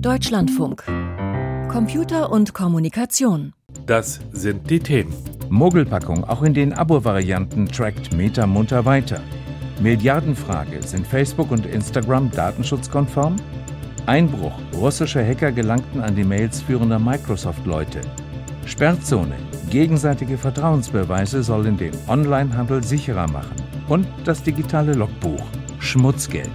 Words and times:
Deutschlandfunk. 0.00 0.84
Computer 1.68 2.30
und 2.30 2.54
Kommunikation. 2.54 3.52
Das 3.84 4.20
sind 4.30 4.70
die 4.70 4.78
Themen. 4.78 5.12
Mogelpackung 5.50 6.22
auch 6.22 6.42
in 6.42 6.54
den 6.54 6.72
Abo-Varianten 6.72 7.66
trackt 7.66 8.12
Meta 8.12 8.46
munter 8.46 8.84
weiter. 8.84 9.20
Milliardenfrage, 9.80 10.82
sind 10.82 11.04
Facebook 11.04 11.50
und 11.50 11.66
Instagram 11.66 12.30
datenschutzkonform? 12.30 13.34
Einbruch, 14.06 14.52
russische 14.72 15.26
Hacker 15.26 15.50
gelangten 15.50 16.00
an 16.00 16.14
die 16.14 16.24
Mails 16.24 16.62
führender 16.62 17.00
Microsoft-Leute. 17.00 18.00
Sperrzone, 18.66 19.34
gegenseitige 19.68 20.38
Vertrauensbeweise 20.38 21.42
sollen 21.42 21.76
den 21.76 21.92
Onlinehandel 22.06 22.84
sicherer 22.84 23.28
machen. 23.28 23.56
Und 23.88 24.06
das 24.24 24.44
digitale 24.44 24.92
Logbuch, 24.92 25.42
Schmutzgeld. 25.80 26.50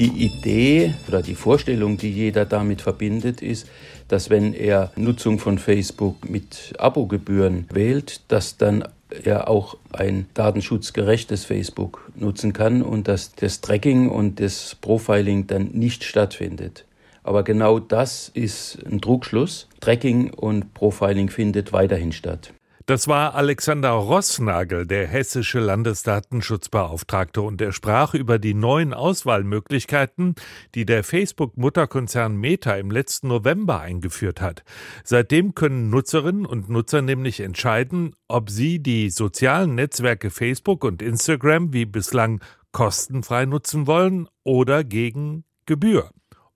Die 0.00 0.24
Idee 0.24 0.94
oder 1.08 1.20
die 1.20 1.34
Vorstellung, 1.34 1.98
die 1.98 2.10
jeder 2.10 2.46
damit 2.46 2.80
verbindet, 2.80 3.42
ist, 3.42 3.68
dass 4.08 4.30
wenn 4.30 4.54
er 4.54 4.90
Nutzung 4.96 5.38
von 5.38 5.58
Facebook 5.58 6.26
mit 6.26 6.72
Abogebühren 6.78 7.66
wählt, 7.70 8.22
dass 8.28 8.56
dann 8.56 8.82
er 9.10 9.48
auch 9.48 9.76
ein 9.92 10.24
datenschutzgerechtes 10.32 11.44
Facebook 11.44 12.10
nutzen 12.16 12.54
kann 12.54 12.80
und 12.80 13.08
dass 13.08 13.34
das 13.34 13.60
Tracking 13.60 14.08
und 14.08 14.40
das 14.40 14.74
Profiling 14.80 15.46
dann 15.46 15.72
nicht 15.72 16.04
stattfindet. 16.04 16.86
Aber 17.22 17.42
genau 17.42 17.78
das 17.78 18.30
ist 18.32 18.78
ein 18.86 19.02
Trugschluss. 19.02 19.68
Tracking 19.80 20.32
und 20.32 20.72
Profiling 20.72 21.28
findet 21.28 21.74
weiterhin 21.74 22.12
statt. 22.12 22.54
Das 22.90 23.06
war 23.06 23.36
Alexander 23.36 23.90
Rossnagel, 23.90 24.84
der 24.84 25.06
hessische 25.06 25.60
Landesdatenschutzbeauftragte, 25.60 27.40
und 27.40 27.60
er 27.60 27.70
sprach 27.70 28.14
über 28.14 28.40
die 28.40 28.52
neuen 28.52 28.94
Auswahlmöglichkeiten, 28.94 30.34
die 30.74 30.86
der 30.86 31.04
Facebook-Mutterkonzern 31.04 32.34
Meta 32.34 32.74
im 32.74 32.90
letzten 32.90 33.28
November 33.28 33.78
eingeführt 33.78 34.40
hat. 34.40 34.64
Seitdem 35.04 35.54
können 35.54 35.88
Nutzerinnen 35.88 36.44
und 36.44 36.68
Nutzer 36.68 37.00
nämlich 37.00 37.38
entscheiden, 37.38 38.16
ob 38.26 38.50
sie 38.50 38.82
die 38.82 39.10
sozialen 39.10 39.76
Netzwerke 39.76 40.30
Facebook 40.30 40.82
und 40.82 41.00
Instagram 41.00 41.72
wie 41.72 41.84
bislang 41.84 42.40
kostenfrei 42.72 43.44
nutzen 43.46 43.86
wollen 43.86 44.26
oder 44.42 44.82
gegen 44.82 45.44
Gebühr 45.64 46.10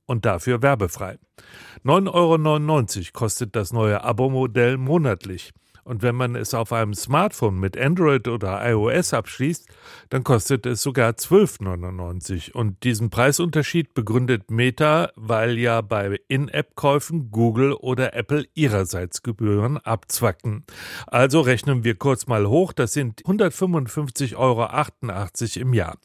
und 0.05 0.25
dafür 0.25 0.63
werbefrei. 0.63 1.17
9,99 1.85 2.99
Euro 2.99 3.07
kostet 3.13 3.55
das 3.55 3.73
neue 3.73 4.03
Abo-Modell 4.03 4.79
monatlich. 4.79 5.53
Und 5.85 6.03
wenn 6.03 6.15
man 6.15 6.35
es 6.35 6.55
auf 6.55 6.73
einem 6.73 6.95
Smartphone 6.95 7.61
mit 7.61 7.79
Android 7.79 8.27
oder 8.29 8.61
iOS 8.69 9.13
abschließt, 9.13 9.69
dann 10.09 10.25
kostet 10.25 10.67
es 10.67 10.83
sogar 10.83 11.13
12,99. 11.13 12.53
Und 12.53 12.83
diesen 12.85 13.11
Preisunterschied 13.11 13.95
begründet 13.95 14.51
Meta, 14.51 15.11
weil 15.15 15.59
ja 15.59 15.81
bei 15.83 16.19
In-App-Käufen 16.29 17.31
Google 17.31 17.75
oder 17.75 18.15
Apple 18.15 18.47
ihrerseits 18.55 19.23
Gebühren 19.23 19.79
abzwacken. 19.79 20.65
Also 21.07 21.41
rechnen 21.41 21.85
wir 21.85 21.97
kurz 21.97 22.27
mal 22.27 22.47
hoch, 22.49 22.73
das 22.73 22.93
sind 22.93 23.23
155,88 23.25 24.37
Euro 24.37 25.61
im 25.61 25.75
Jahr. 25.75 25.99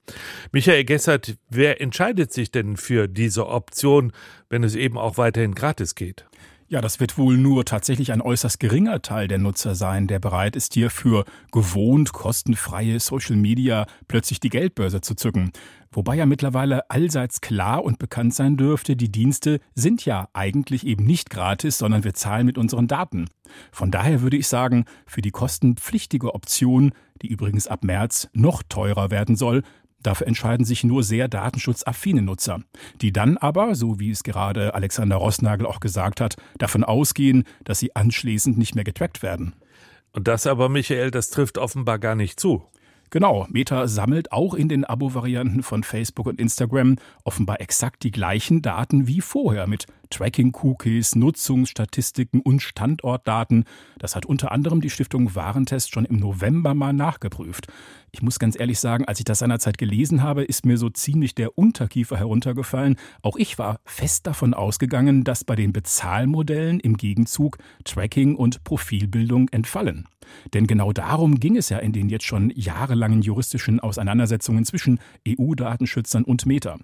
Michael 0.51 0.83
Gessert, 0.83 1.37
wer 1.49 1.81
entscheidet 1.81 2.33
sich 2.33 2.51
denn 2.51 2.77
für 2.77 3.07
diese 3.07 3.47
Option, 3.47 4.11
wenn 4.49 4.63
es 4.63 4.75
eben 4.75 4.97
auch 4.97 5.17
weiterhin 5.17 5.55
gratis 5.55 5.95
geht? 5.95 6.25
Ja, 6.71 6.81
das 6.81 6.99
wird 6.99 7.17
wohl 7.17 7.35
nur 7.35 7.65
tatsächlich 7.65 8.11
ein 8.11 8.21
äußerst 8.21 8.59
geringer 8.59 9.01
Teil 9.01 9.27
der 9.27 9.39
Nutzer 9.39 9.73
sein, 9.73 10.05
der 10.05 10.19
bereit 10.19 10.55
ist, 10.55 10.75
hier 10.75 10.91
für 10.91 11.25
gewohnt 11.51 12.13
kostenfreie 12.13 12.99
Social 12.99 13.37
Media 13.37 13.87
plötzlich 14.07 14.39
die 14.39 14.51
Geldbörse 14.51 15.01
zu 15.01 15.15
zücken. 15.15 15.51
Wobei 15.91 16.15
ja 16.15 16.27
mittlerweile 16.27 16.87
allseits 16.91 17.41
klar 17.41 17.83
und 17.83 17.97
bekannt 17.97 18.35
sein 18.35 18.55
dürfte, 18.55 18.95
die 18.95 19.11
Dienste 19.11 19.61
sind 19.73 20.05
ja 20.05 20.29
eigentlich 20.33 20.85
eben 20.85 21.07
nicht 21.07 21.31
gratis, 21.31 21.79
sondern 21.79 22.03
wir 22.03 22.13
zahlen 22.13 22.45
mit 22.45 22.59
unseren 22.59 22.87
Daten. 22.87 23.29
Von 23.71 23.89
daher 23.89 24.21
würde 24.21 24.37
ich 24.37 24.47
sagen, 24.47 24.85
für 25.07 25.23
die 25.23 25.31
kostenpflichtige 25.31 26.35
Option, 26.35 26.91
die 27.23 27.29
übrigens 27.29 27.65
ab 27.65 27.83
März 27.83 28.29
noch 28.33 28.61
teurer 28.61 29.09
werden 29.09 29.35
soll, 29.35 29.63
Dafür 30.03 30.27
entscheiden 30.27 30.65
sich 30.65 30.83
nur 30.83 31.03
sehr 31.03 31.27
datenschutzaffine 31.27 32.21
Nutzer, 32.21 32.61
die 33.01 33.11
dann 33.11 33.37
aber, 33.37 33.75
so 33.75 33.99
wie 33.99 34.11
es 34.11 34.23
gerade 34.23 34.73
Alexander 34.73 35.17
Rossnagel 35.17 35.65
auch 35.65 35.79
gesagt 35.79 36.21
hat, 36.21 36.37
davon 36.57 36.83
ausgehen, 36.83 37.43
dass 37.63 37.79
sie 37.79 37.95
anschließend 37.95 38.57
nicht 38.57 38.75
mehr 38.75 38.83
getrackt 38.83 39.21
werden. 39.21 39.53
Und 40.11 40.27
das 40.27 40.47
aber, 40.47 40.69
Michael, 40.69 41.11
das 41.11 41.29
trifft 41.29 41.57
offenbar 41.57 41.99
gar 41.99 42.15
nicht 42.15 42.39
zu. 42.39 42.63
Genau, 43.11 43.47
Meta 43.49 43.87
sammelt 43.87 44.31
auch 44.31 44.53
in 44.53 44.69
den 44.69 44.85
Abo-Varianten 44.85 45.63
von 45.63 45.83
Facebook 45.83 46.27
und 46.27 46.39
Instagram 46.39 46.97
offenbar 47.23 47.59
exakt 47.59 48.03
die 48.03 48.11
gleichen 48.11 48.61
Daten 48.61 49.07
wie 49.07 49.21
vorher 49.21 49.65
mit 49.65 49.87
Tracking-Cookies, 50.09 51.15
Nutzungsstatistiken 51.15 52.41
und 52.41 52.61
Standortdaten. 52.61 53.65
Das 53.97 54.15
hat 54.15 54.25
unter 54.25 54.51
anderem 54.51 54.81
die 54.81 54.89
Stiftung 54.89 55.35
Warentest 55.35 55.93
schon 55.93 56.05
im 56.05 56.17
November 56.17 56.73
mal 56.73 56.93
nachgeprüft. 56.93 57.67
Ich 58.11 58.21
muss 58.21 58.39
ganz 58.39 58.59
ehrlich 58.59 58.79
sagen, 58.79 59.05
als 59.05 59.19
ich 59.19 59.25
das 59.25 59.39
seinerzeit 59.39 59.77
gelesen 59.77 60.23
habe, 60.23 60.43
ist 60.43 60.65
mir 60.65 60.77
so 60.77 60.89
ziemlich 60.89 61.35
der 61.35 61.57
Unterkiefer 61.57 62.17
heruntergefallen. 62.17 62.95
Auch 63.21 63.37
ich 63.37 63.59
war 63.59 63.79
fest 63.85 64.25
davon 64.25 64.53
ausgegangen, 64.53 65.23
dass 65.23 65.43
bei 65.43 65.55
den 65.55 65.73
Bezahlmodellen 65.73 66.79
im 66.79 66.97
Gegenzug 66.97 67.57
Tracking 67.83 68.35
und 68.35 68.63
Profilbildung 68.63 69.49
entfallen. 69.49 70.07
Denn 70.53 70.67
genau 70.67 70.91
darum 70.91 71.39
ging 71.39 71.55
es 71.57 71.69
ja 71.69 71.79
in 71.79 71.93
den 71.93 72.09
jetzt 72.09 72.25
schon 72.25 72.51
jahrelangen 72.55 73.21
juristischen 73.21 73.79
Auseinandersetzungen 73.79 74.65
zwischen 74.65 74.99
EU-Datenschützern 75.27 76.23
und 76.23 76.45
Meta. 76.45 76.77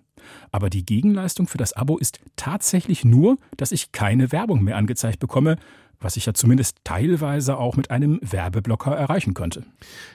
Aber 0.51 0.69
die 0.69 0.85
Gegenleistung 0.85 1.47
für 1.47 1.57
das 1.57 1.73
Abo 1.73 1.97
ist 1.97 2.19
tatsächlich 2.35 3.05
nur, 3.05 3.37
dass 3.57 3.71
ich 3.71 3.91
keine 3.91 4.31
Werbung 4.31 4.63
mehr 4.63 4.77
angezeigt 4.77 5.19
bekomme, 5.19 5.57
was 5.99 6.17
ich 6.17 6.25
ja 6.25 6.33
zumindest 6.33 6.77
teilweise 6.83 7.57
auch 7.57 7.77
mit 7.77 7.91
einem 7.91 8.19
Werbeblocker 8.21 8.95
erreichen 8.95 9.33
könnte. 9.33 9.63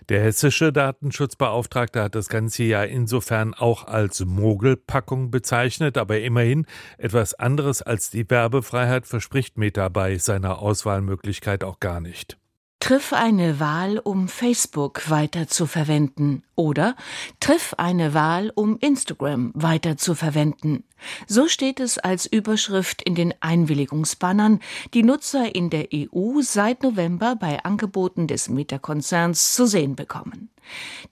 Der 0.09 0.23
hessische 0.23 0.73
Datenschutzbeauftragte 0.73 2.03
hat 2.03 2.15
das 2.15 2.29
Ganze 2.29 2.65
ja 2.65 2.83
insofern 2.85 3.55
auch 3.55 3.87
als 3.87 4.25
Mogelpackung 4.25 5.31
bezeichnet, 5.31 5.99
aber 5.99 6.21
immerhin 6.21 6.67
etwas 6.99 7.35
anderes 7.35 7.83
als 7.83 8.11
die 8.11 8.29
Werbefreiheit 8.29 9.07
verspricht 9.07 9.59
Meta 9.59 9.89
bei 9.89 10.19
seiner 10.19 10.61
Auswahlmöglichkeit 10.61 11.65
auch 11.65 11.81
gar 11.81 12.01
nicht. 12.01 12.39
Triff 12.81 13.13
eine 13.13 13.61
Wahl, 13.61 13.99
um 13.99 14.27
Facebook 14.27 15.11
weiter 15.11 15.47
zu 15.47 15.67
verwenden 15.67 16.43
oder 16.57 16.97
triff 17.39 17.75
eine 17.77 18.15
Wahl, 18.15 18.51
um 18.55 18.79
Instagram 18.79 19.53
weiter 19.55 19.99
zu 19.99 20.15
verwenden. 20.15 20.85
So 21.27 21.47
steht 21.47 21.79
es 21.79 21.99
als 21.99 22.25
Überschrift 22.25 23.03
in 23.03 23.15
den 23.15 23.35
Einwilligungsbannern, 23.41 24.61
die 24.95 25.03
Nutzer 25.03 25.55
in 25.55 25.69
der 25.69 25.89
EU 25.95 26.41
seit 26.41 26.83
November 26.83 27.37
bei 27.37 27.63
Angeboten 27.63 28.27
des 28.27 28.49
Meta-Konzerns 28.49 29.53
zu 29.53 29.67
sehen 29.67 29.95
bekommen. 29.95 30.49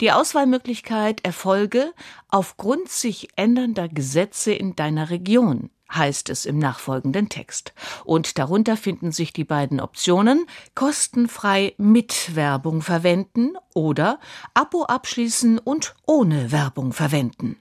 Die 0.00 0.10
Auswahlmöglichkeit 0.10 1.22
erfolge 1.22 1.92
aufgrund 2.28 2.88
sich 2.88 3.28
ändernder 3.36 3.88
Gesetze 3.88 4.52
in 4.52 4.74
deiner 4.74 5.10
Region 5.10 5.68
heißt 5.92 6.30
es 6.30 6.46
im 6.46 6.58
nachfolgenden 6.58 7.28
Text. 7.28 7.72
Und 8.04 8.38
darunter 8.38 8.76
finden 8.76 9.12
sich 9.12 9.32
die 9.32 9.44
beiden 9.44 9.80
Optionen 9.80 10.46
kostenfrei 10.74 11.74
mit 11.78 12.34
Werbung 12.36 12.82
verwenden 12.82 13.52
oder 13.74 14.20
Abo 14.54 14.84
abschließen 14.84 15.58
und 15.58 15.94
ohne 16.06 16.52
Werbung 16.52 16.92
verwenden. 16.92 17.56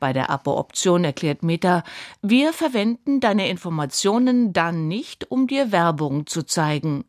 Bei 0.00 0.12
der 0.12 0.30
Abo-Option 0.30 1.04
erklärt 1.04 1.42
Meta, 1.42 1.84
wir 2.20 2.52
verwenden 2.52 3.20
deine 3.20 3.48
Informationen 3.48 4.52
dann 4.52 4.88
nicht, 4.88 5.30
um 5.30 5.46
dir 5.46 5.72
Werbung 5.72 6.26
zu 6.26 6.42
zeigen. 6.42 7.04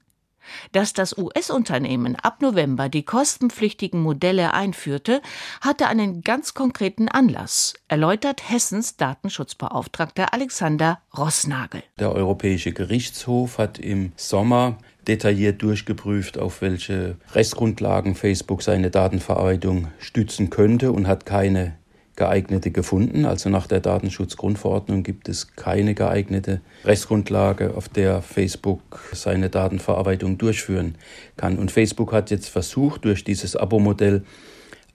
Dass 0.72 0.94
das 0.94 1.18
US-Unternehmen 1.18 2.16
ab 2.16 2.42
November 2.42 2.90
die 2.90 3.04
kostenpflichtigen 3.04 4.02
Modelle 4.02 4.54
einführte, 4.54 5.22
hatte 5.62 5.88
einen 5.88 6.22
ganz 6.22 6.54
konkreten 6.54 7.08
Anlass, 7.08 7.74
erläutert 7.88 8.50
Hessens 8.50 8.98
Datenschutzbeauftragter 8.98 10.34
Alexander 10.34 11.00
Rossnagel. 11.18 11.84
Der 12.00 12.12
Europäische 12.14 12.72
Gerichtshof 12.72 13.58
hat 13.58 13.80
im 13.80 14.12
Sommer 14.16 14.78
detailliert 15.08 15.62
durchgeprüft, 15.62 16.38
auf 16.38 16.62
welche 16.62 17.18
Rechtsgrundlagen 17.34 18.16
Facebook 18.16 18.62
seine 18.62 18.92
Datenverarbeitung 18.92 19.88
stützen 19.98 20.50
könnte 20.50 20.92
und 20.92 21.08
hat 21.08 21.26
keine 21.26 21.79
geeignete 22.20 22.70
gefunden. 22.70 23.26
Also 23.26 23.50
nach 23.50 23.66
der 23.66 23.80
Datenschutzgrundverordnung 23.80 25.02
gibt 25.02 25.28
es 25.28 25.56
keine 25.56 25.96
geeignete 25.96 26.62
Rechtsgrundlage, 26.86 27.74
auf 27.76 27.90
der 27.90 28.22
Facebook 28.22 29.10
seine 29.14 29.50
Datenverarbeitung 29.50 30.38
durchführen 30.38 30.96
kann. 31.38 31.58
Und 31.58 31.72
Facebook 31.72 32.14
hat 32.14 32.30
jetzt 32.30 32.50
versucht, 32.50 33.06
durch 33.06 33.24
dieses 33.24 33.56
Abo-Modell 33.56 34.24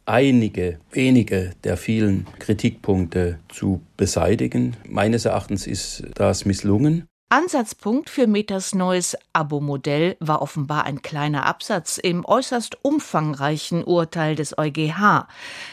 einige 0.06 0.78
wenige 0.92 1.50
der 1.64 1.76
vielen 1.76 2.26
Kritikpunkte 2.38 3.38
zu 3.48 3.80
beseitigen. 3.96 4.76
Meines 4.88 5.24
Erachtens 5.24 5.66
ist 5.66 6.04
das 6.14 6.44
misslungen. 6.44 7.08
Ansatzpunkt 7.34 8.10
für 8.10 8.28
Metas 8.28 8.76
neues 8.76 9.16
Abo-Modell 9.32 10.16
war 10.20 10.40
offenbar 10.40 10.84
ein 10.84 11.02
kleiner 11.02 11.46
Absatz 11.46 11.98
im 11.98 12.24
äußerst 12.24 12.84
umfangreichen 12.84 13.82
Urteil 13.82 14.36
des 14.36 14.56
EuGH. 14.56 15.26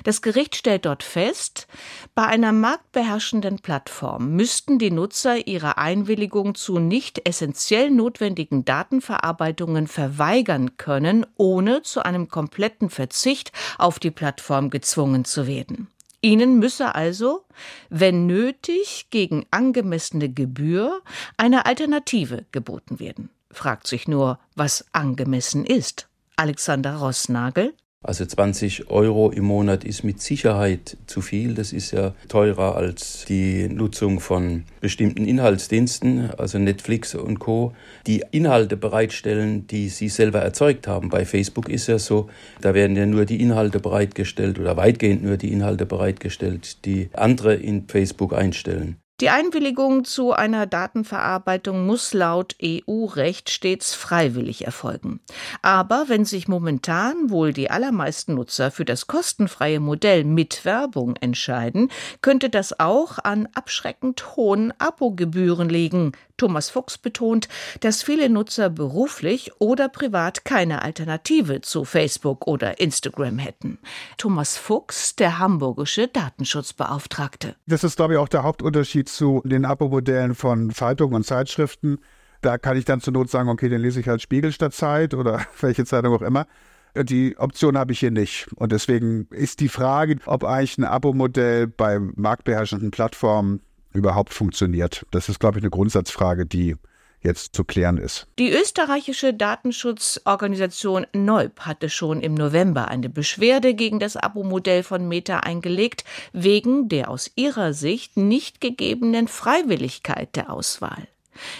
Das 0.03 0.23
Gericht 0.23 0.55
stellt 0.55 0.87
dort 0.87 1.03
fest, 1.03 1.67
bei 2.15 2.25
einer 2.25 2.51
marktbeherrschenden 2.51 3.59
Plattform 3.59 4.31
müssten 4.31 4.79
die 4.79 4.89
Nutzer 4.89 5.45
ihre 5.45 5.77
Einwilligung 5.77 6.55
zu 6.55 6.79
nicht 6.79 7.29
essentiell 7.29 7.91
notwendigen 7.91 8.65
Datenverarbeitungen 8.65 9.85
verweigern 9.85 10.77
können, 10.77 11.27
ohne 11.37 11.83
zu 11.83 12.03
einem 12.03 12.27
kompletten 12.27 12.89
Verzicht 12.89 13.51
auf 13.77 13.99
die 13.99 14.09
Plattform 14.09 14.71
gezwungen 14.71 15.25
zu 15.25 15.45
werden. 15.45 15.89
Ihnen 16.21 16.59
müsse 16.59 16.93
also, 16.93 17.45
wenn 17.89 18.27
nötig, 18.27 19.07
gegen 19.09 19.45
angemessene 19.49 20.29
Gebühr 20.29 21.01
eine 21.37 21.65
Alternative 21.65 22.45
geboten 22.51 22.99
werden. 22.99 23.29
Fragt 23.49 23.87
sich 23.87 24.07
nur, 24.07 24.39
was 24.55 24.85
angemessen 24.93 25.65
ist. 25.65 26.07
Alexander 26.35 26.97
Rossnagel 26.97 27.73
also 28.03 28.25
20 28.25 28.89
Euro 28.89 29.29
im 29.29 29.45
Monat 29.45 29.83
ist 29.83 30.03
mit 30.03 30.21
Sicherheit 30.21 30.97
zu 31.05 31.21
viel. 31.21 31.53
Das 31.53 31.71
ist 31.71 31.91
ja 31.91 32.15
teurer 32.29 32.75
als 32.75 33.25
die 33.25 33.67
Nutzung 33.69 34.19
von 34.19 34.63
bestimmten 34.79 35.25
Inhaltsdiensten, 35.25 36.31
also 36.31 36.57
Netflix 36.57 37.13
und 37.13 37.39
Co., 37.39 37.73
die 38.07 38.23
Inhalte 38.31 38.75
bereitstellen, 38.75 39.67
die 39.67 39.89
sie 39.89 40.09
selber 40.09 40.39
erzeugt 40.39 40.87
haben. 40.87 41.09
Bei 41.09 41.25
Facebook 41.25 41.69
ist 41.69 41.87
ja 41.87 41.99
so, 41.99 42.27
da 42.61 42.73
werden 42.73 42.95
ja 42.95 43.05
nur 43.05 43.25
die 43.25 43.39
Inhalte 43.39 43.79
bereitgestellt 43.79 44.57
oder 44.57 44.77
weitgehend 44.77 45.23
nur 45.23 45.37
die 45.37 45.51
Inhalte 45.51 45.85
bereitgestellt, 45.85 46.85
die 46.85 47.09
andere 47.13 47.53
in 47.53 47.87
Facebook 47.87 48.33
einstellen. 48.33 48.97
Die 49.21 49.29
Einwilligung 49.29 50.03
zu 50.03 50.33
einer 50.33 50.65
Datenverarbeitung 50.65 51.85
muss 51.85 52.11
laut 52.11 52.55
EU-Recht 52.59 53.51
stets 53.51 53.93
freiwillig 53.93 54.65
erfolgen. 54.65 55.19
Aber 55.61 56.05
wenn 56.07 56.25
sich 56.25 56.47
momentan 56.47 57.29
wohl 57.29 57.53
die 57.53 57.69
allermeisten 57.69 58.33
Nutzer 58.33 58.71
für 58.71 58.83
das 58.83 59.05
kostenfreie 59.05 59.79
Modell 59.79 60.23
mit 60.23 60.65
Werbung 60.65 61.17
entscheiden, 61.17 61.91
könnte 62.23 62.49
das 62.49 62.79
auch 62.79 63.19
an 63.19 63.47
abschreckend 63.53 64.35
hohen 64.35 64.73
Abogebühren 64.79 65.69
liegen. 65.69 66.13
Thomas 66.41 66.71
Fuchs 66.71 66.97
betont, 66.97 67.47
dass 67.81 68.01
viele 68.01 68.27
Nutzer 68.27 68.71
beruflich 68.71 69.51
oder 69.59 69.89
privat 69.89 70.43
keine 70.43 70.81
Alternative 70.81 71.61
zu 71.61 71.85
Facebook 71.85 72.47
oder 72.47 72.79
Instagram 72.79 73.37
hätten. 73.37 73.77
Thomas 74.17 74.57
Fuchs, 74.57 75.15
der 75.15 75.37
hamburgische 75.37 76.07
Datenschutzbeauftragte. 76.07 77.55
Das 77.67 77.83
ist, 77.83 77.95
glaube 77.95 78.13
ich, 78.13 78.19
auch 78.19 78.27
der 78.27 78.41
Hauptunterschied 78.41 79.07
zu 79.07 79.43
den 79.45 79.65
Abo-Modellen 79.65 80.33
von 80.33 80.71
Zeitungen 80.71 81.13
und 81.13 81.27
Zeitschriften. 81.27 81.99
Da 82.41 82.57
kann 82.57 82.75
ich 82.75 82.85
dann 82.85 83.01
zur 83.01 83.13
Not 83.13 83.29
sagen, 83.29 83.47
okay, 83.47 83.69
den 83.69 83.81
lese 83.81 83.99
ich 83.99 84.09
als 84.09 84.23
Spiegel 84.23 84.51
statt 84.51 84.73
Zeit 84.73 85.13
oder 85.13 85.45
welche 85.61 85.85
Zeitung 85.85 86.15
auch 86.15 86.23
immer. 86.23 86.47
Die 86.95 87.37
Option 87.37 87.77
habe 87.77 87.91
ich 87.91 87.99
hier 87.99 88.09
nicht. 88.09 88.47
Und 88.55 88.71
deswegen 88.71 89.27
ist 89.29 89.59
die 89.59 89.69
Frage, 89.69 90.17
ob 90.25 90.43
eigentlich 90.43 90.79
ein 90.79 90.85
Abo-Modell 90.85 91.67
bei 91.67 91.99
marktbeherrschenden 91.99 92.89
Plattformen 92.89 93.61
überhaupt 93.93 94.33
funktioniert. 94.33 95.05
Das 95.11 95.29
ist, 95.29 95.39
glaube 95.39 95.59
ich, 95.59 95.63
eine 95.63 95.69
Grundsatzfrage, 95.69 96.45
die 96.45 96.75
jetzt 97.23 97.55
zu 97.55 97.63
klären 97.63 97.97
ist. 97.97 98.27
Die 98.39 98.51
österreichische 98.51 99.33
Datenschutzorganisation 99.33 101.05
Neub 101.13 101.61
hatte 101.61 101.89
schon 101.89 102.21
im 102.21 102.33
November 102.33 102.87
eine 102.87 103.09
Beschwerde 103.09 103.73
gegen 103.73 103.99
das 103.99 104.17
Abo-Modell 104.17 104.83
von 104.83 105.07
Meta 105.07 105.41
eingelegt, 105.41 106.03
wegen 106.33 106.89
der 106.89 107.09
aus 107.09 107.31
ihrer 107.35 107.73
Sicht 107.73 108.17
nicht 108.17 108.59
gegebenen 108.61 109.27
Freiwilligkeit 109.27 110.35
der 110.35 110.51
Auswahl. 110.51 111.07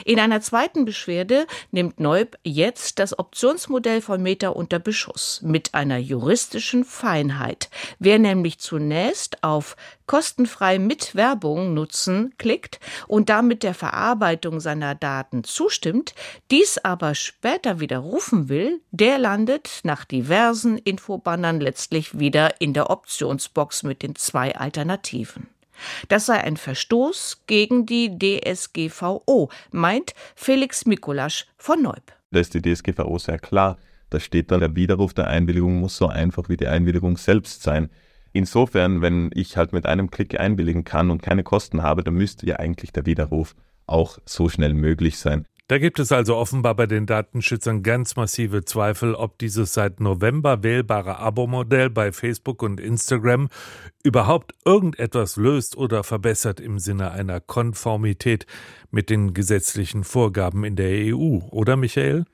In 0.06 0.20
einer 0.20 0.42
zweiten 0.42 0.86
Beschwerde 0.86 1.48
nimmt 1.72 2.00
Neub 2.00 2.38
jetzt 2.44 3.00
das 3.00 3.18
Optionsmodell 3.18 4.02
von 4.02 4.22
Meta 4.22 4.50
unter 4.50 4.80
Beschuss 4.80 5.42
mit 5.44 5.74
einer 5.74 5.98
juristischen 5.98 6.84
Feinheit. 6.84 7.70
Wer 8.00 8.20
nämlich 8.20 8.60
zunächst 8.60 9.44
auf 9.44 9.76
kostenfrei 10.08 10.78
mit 10.78 11.16
Werbung 11.16 11.74
nutzen 11.74 12.34
klickt 12.38 12.80
und 13.08 13.30
damit 13.30 13.64
der 13.64 13.74
Verarbeitung 13.74 14.60
seiner 14.60 14.94
Daten 14.94 15.44
zustimmt, 15.44 16.14
dies 16.52 16.78
aber 16.78 17.16
später 17.16 17.80
widerrufen 17.80 18.50
will, 18.50 18.82
der 18.92 19.18
landet 19.18 19.80
nach 19.84 20.04
diversen 20.04 20.78
Infobannern 20.78 21.62
letztlich 21.62 22.20
wieder 22.20 22.60
in 22.60 22.74
der 22.74 22.90
Optionsbox 22.90 23.84
mit 23.84 24.04
den 24.04 24.16
zwei 24.16 24.56
Alternativen. 24.56 25.48
Das 26.08 26.26
sei 26.26 26.38
ein 26.40 26.58
Verstoß 26.58 27.44
gegen 27.48 27.86
die 27.86 28.18
DSGVO, 28.18 29.50
meint 29.72 30.14
Felix 30.36 30.86
Mikulasch 30.86 31.48
von 31.58 31.82
Neub. 31.82 32.14
Da 32.32 32.40
ist 32.40 32.54
die 32.54 32.62
DSGVO 32.62 33.18
sehr 33.18 33.40
klar. 33.40 33.78
Da 34.10 34.20
steht 34.20 34.52
dann, 34.52 34.60
der 34.60 34.76
Widerruf 34.76 35.14
der 35.14 35.28
Einwilligung 35.28 35.80
muss 35.80 35.98
so 35.98 36.08
einfach 36.08 36.50
wie 36.50 36.58
die 36.58 36.68
Einwilligung 36.68 37.18
selbst 37.18 37.64
sein. 37.64 37.90
Insofern, 38.34 39.02
wenn 39.02 39.30
ich 39.34 39.58
halt 39.58 39.74
mit 39.74 39.86
einem 39.86 40.10
Klick 40.10 40.40
einwilligen 40.40 40.84
kann 40.84 41.12
und 41.12 41.22
keine 41.22 41.44
Kosten 41.44 41.84
habe, 41.84 42.04
dann 42.04 42.14
müsste 42.14 42.46
ja 42.46 42.58
eigentlich 42.58 42.92
der 42.94 43.06
Widerruf 43.06 43.56
auch 43.88 44.18
so 44.26 44.48
schnell 44.48 44.74
möglich 44.74 45.18
sein. 45.18 45.46
Da 45.72 45.78
gibt 45.78 46.00
es 46.00 46.12
also 46.12 46.36
offenbar 46.36 46.76
bei 46.76 46.86
den 46.86 47.06
Datenschützern 47.06 47.82
ganz 47.82 48.18
massive 48.18 48.66
Zweifel, 48.66 49.16
ob 49.16 49.38
dieses 49.38 49.74
seit 49.74 50.02
November 50.02 50.64
wählbare 50.64 51.20
Abo-Modell 51.20 51.90
bei 51.90 52.12
Facebook 52.12 52.62
und 52.62 52.82
Instagram 52.82 53.48
überhaupt 54.04 54.54
irgendetwas 54.66 55.38
löst 55.38 55.78
oder 55.78 56.04
verbessert 56.04 56.60
im 56.60 56.78
Sinne 56.78 57.12
einer 57.12 57.40
Konformität 57.40 58.48
mit 58.90 59.10
den 59.10 59.34
gesetzlichen 59.34 60.04
Vorgaben 60.04 60.66
in 60.66 60.76
der 60.76 61.16
EU, 61.16 61.40
oder 61.52 61.78
Michael? 61.78 62.26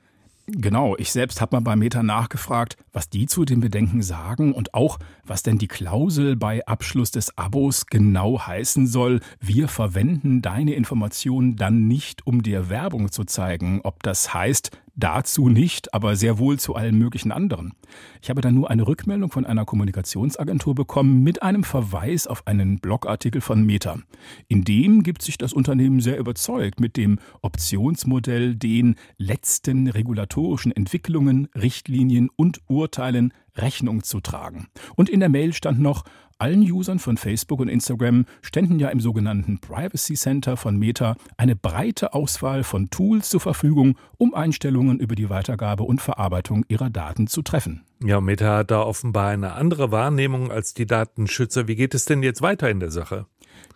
Genau, 0.50 0.96
ich 0.96 1.12
selbst 1.12 1.42
habe 1.42 1.56
mal 1.56 1.60
bei 1.60 1.76
Meta 1.76 2.02
nachgefragt, 2.02 2.78
was 2.90 3.10
die 3.10 3.26
zu 3.26 3.44
den 3.44 3.60
Bedenken 3.60 4.00
sagen 4.00 4.54
und 4.54 4.72
auch, 4.72 4.98
was 5.26 5.42
denn 5.42 5.58
die 5.58 5.68
Klausel 5.68 6.36
bei 6.36 6.66
Abschluss 6.66 7.10
des 7.10 7.36
Abos 7.36 7.84
genau 7.84 8.40
heißen 8.40 8.86
soll. 8.86 9.20
Wir 9.40 9.68
verwenden 9.68 10.40
deine 10.40 10.72
Informationen 10.72 11.56
dann 11.56 11.86
nicht, 11.86 12.26
um 12.26 12.42
dir 12.42 12.70
Werbung 12.70 13.12
zu 13.12 13.24
zeigen. 13.24 13.82
Ob 13.84 14.02
das 14.02 14.32
heißt, 14.32 14.70
Dazu 15.00 15.48
nicht, 15.48 15.94
aber 15.94 16.16
sehr 16.16 16.40
wohl 16.40 16.58
zu 16.58 16.74
allen 16.74 16.98
möglichen 16.98 17.30
anderen. 17.30 17.72
Ich 18.20 18.30
habe 18.30 18.40
dann 18.40 18.56
nur 18.56 18.68
eine 18.68 18.84
Rückmeldung 18.84 19.30
von 19.30 19.46
einer 19.46 19.64
Kommunikationsagentur 19.64 20.74
bekommen 20.74 21.22
mit 21.22 21.40
einem 21.40 21.62
Verweis 21.62 22.26
auf 22.26 22.44
einen 22.48 22.80
Blogartikel 22.80 23.40
von 23.40 23.64
Meta. 23.64 24.00
In 24.48 24.64
dem 24.64 25.04
gibt 25.04 25.22
sich 25.22 25.38
das 25.38 25.52
Unternehmen 25.52 26.00
sehr 26.00 26.18
überzeugt, 26.18 26.80
mit 26.80 26.96
dem 26.96 27.20
Optionsmodell 27.42 28.56
den 28.56 28.96
letzten 29.18 29.86
regulatorischen 29.86 30.72
Entwicklungen, 30.72 31.46
Richtlinien 31.54 32.28
und 32.34 32.60
Urteilen 32.66 33.32
Rechnung 33.58 34.02
zu 34.02 34.20
tragen. 34.20 34.68
Und 34.96 35.08
in 35.08 35.20
der 35.20 35.28
Mail 35.28 35.52
stand 35.52 35.80
noch, 35.80 36.04
allen 36.40 36.62
Usern 36.62 37.00
von 37.00 37.16
Facebook 37.16 37.58
und 37.58 37.68
Instagram 37.68 38.24
ständen 38.42 38.78
ja 38.78 38.90
im 38.90 39.00
sogenannten 39.00 39.58
Privacy 39.58 40.14
Center 40.14 40.56
von 40.56 40.76
Meta 40.76 41.16
eine 41.36 41.56
breite 41.56 42.14
Auswahl 42.14 42.62
von 42.62 42.90
Tools 42.90 43.28
zur 43.28 43.40
Verfügung, 43.40 43.98
um 44.18 44.34
Einstellungen 44.34 45.00
über 45.00 45.16
die 45.16 45.30
Weitergabe 45.30 45.82
und 45.82 46.00
Verarbeitung 46.00 46.64
ihrer 46.68 46.90
Daten 46.90 47.26
zu 47.26 47.42
treffen. 47.42 47.82
Ja, 48.04 48.20
Meta 48.20 48.58
hat 48.58 48.70
da 48.70 48.82
offenbar 48.82 49.30
eine 49.30 49.54
andere 49.54 49.90
Wahrnehmung 49.90 50.52
als 50.52 50.74
die 50.74 50.86
Datenschützer. 50.86 51.66
Wie 51.66 51.74
geht 51.74 51.94
es 51.94 52.04
denn 52.04 52.22
jetzt 52.22 52.40
weiter 52.40 52.70
in 52.70 52.78
der 52.78 52.92
Sache? 52.92 53.26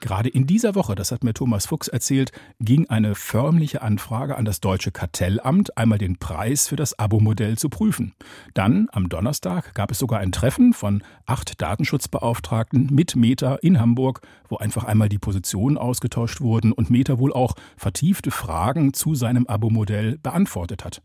Gerade 0.01 0.29
in 0.29 0.47
dieser 0.47 0.75
Woche, 0.75 0.95
das 0.95 1.13
hat 1.13 1.25
mir 1.25 1.35
Thomas 1.35 1.67
Fuchs 1.67 1.89
erzählt, 1.89 2.33
ging 2.61 2.89
eine 2.89 3.15
förmliche 3.15 3.83
Anfrage 3.83 4.37
an 4.37 4.45
das 4.45 4.61
deutsche 4.61 4.91
Kartellamt, 4.91 5.77
einmal 5.79 5.99
den 5.99 6.19
Preis 6.19 6.69
für 6.69 6.77
das 6.77 6.99
Abo-Modell 6.99 7.57
zu 7.57 7.69
prüfen. 7.69 8.15
Dann, 8.55 8.89
am 8.93 9.09
Donnerstag, 9.09 9.75
gab 9.75 9.91
es 9.91 9.99
sogar 9.99 10.21
ein 10.21 10.33
Treffen 10.33 10.73
von 10.73 11.03
acht 11.27 11.61
Datenschutzbeauftragten 11.61 12.89
mit 12.91 13.17
Meta 13.17 13.57
in 13.57 13.81
Hamburg, 13.81 14.21
wo 14.49 14.57
einfach 14.57 14.85
einmal 14.85 15.09
die 15.09 15.19
Positionen 15.19 15.79
ausgetauscht 15.79 16.41
wurden 16.41 16.73
und 16.73 16.91
Meta 16.91 17.19
wohl 17.19 17.33
auch 17.33 17.55
vertiefte 17.77 18.31
Fragen 18.31 18.93
zu 18.95 19.15
seinem 19.15 19.47
Abo-Modell 19.47 20.19
beantwortet 20.19 20.85
hat. 20.85 21.03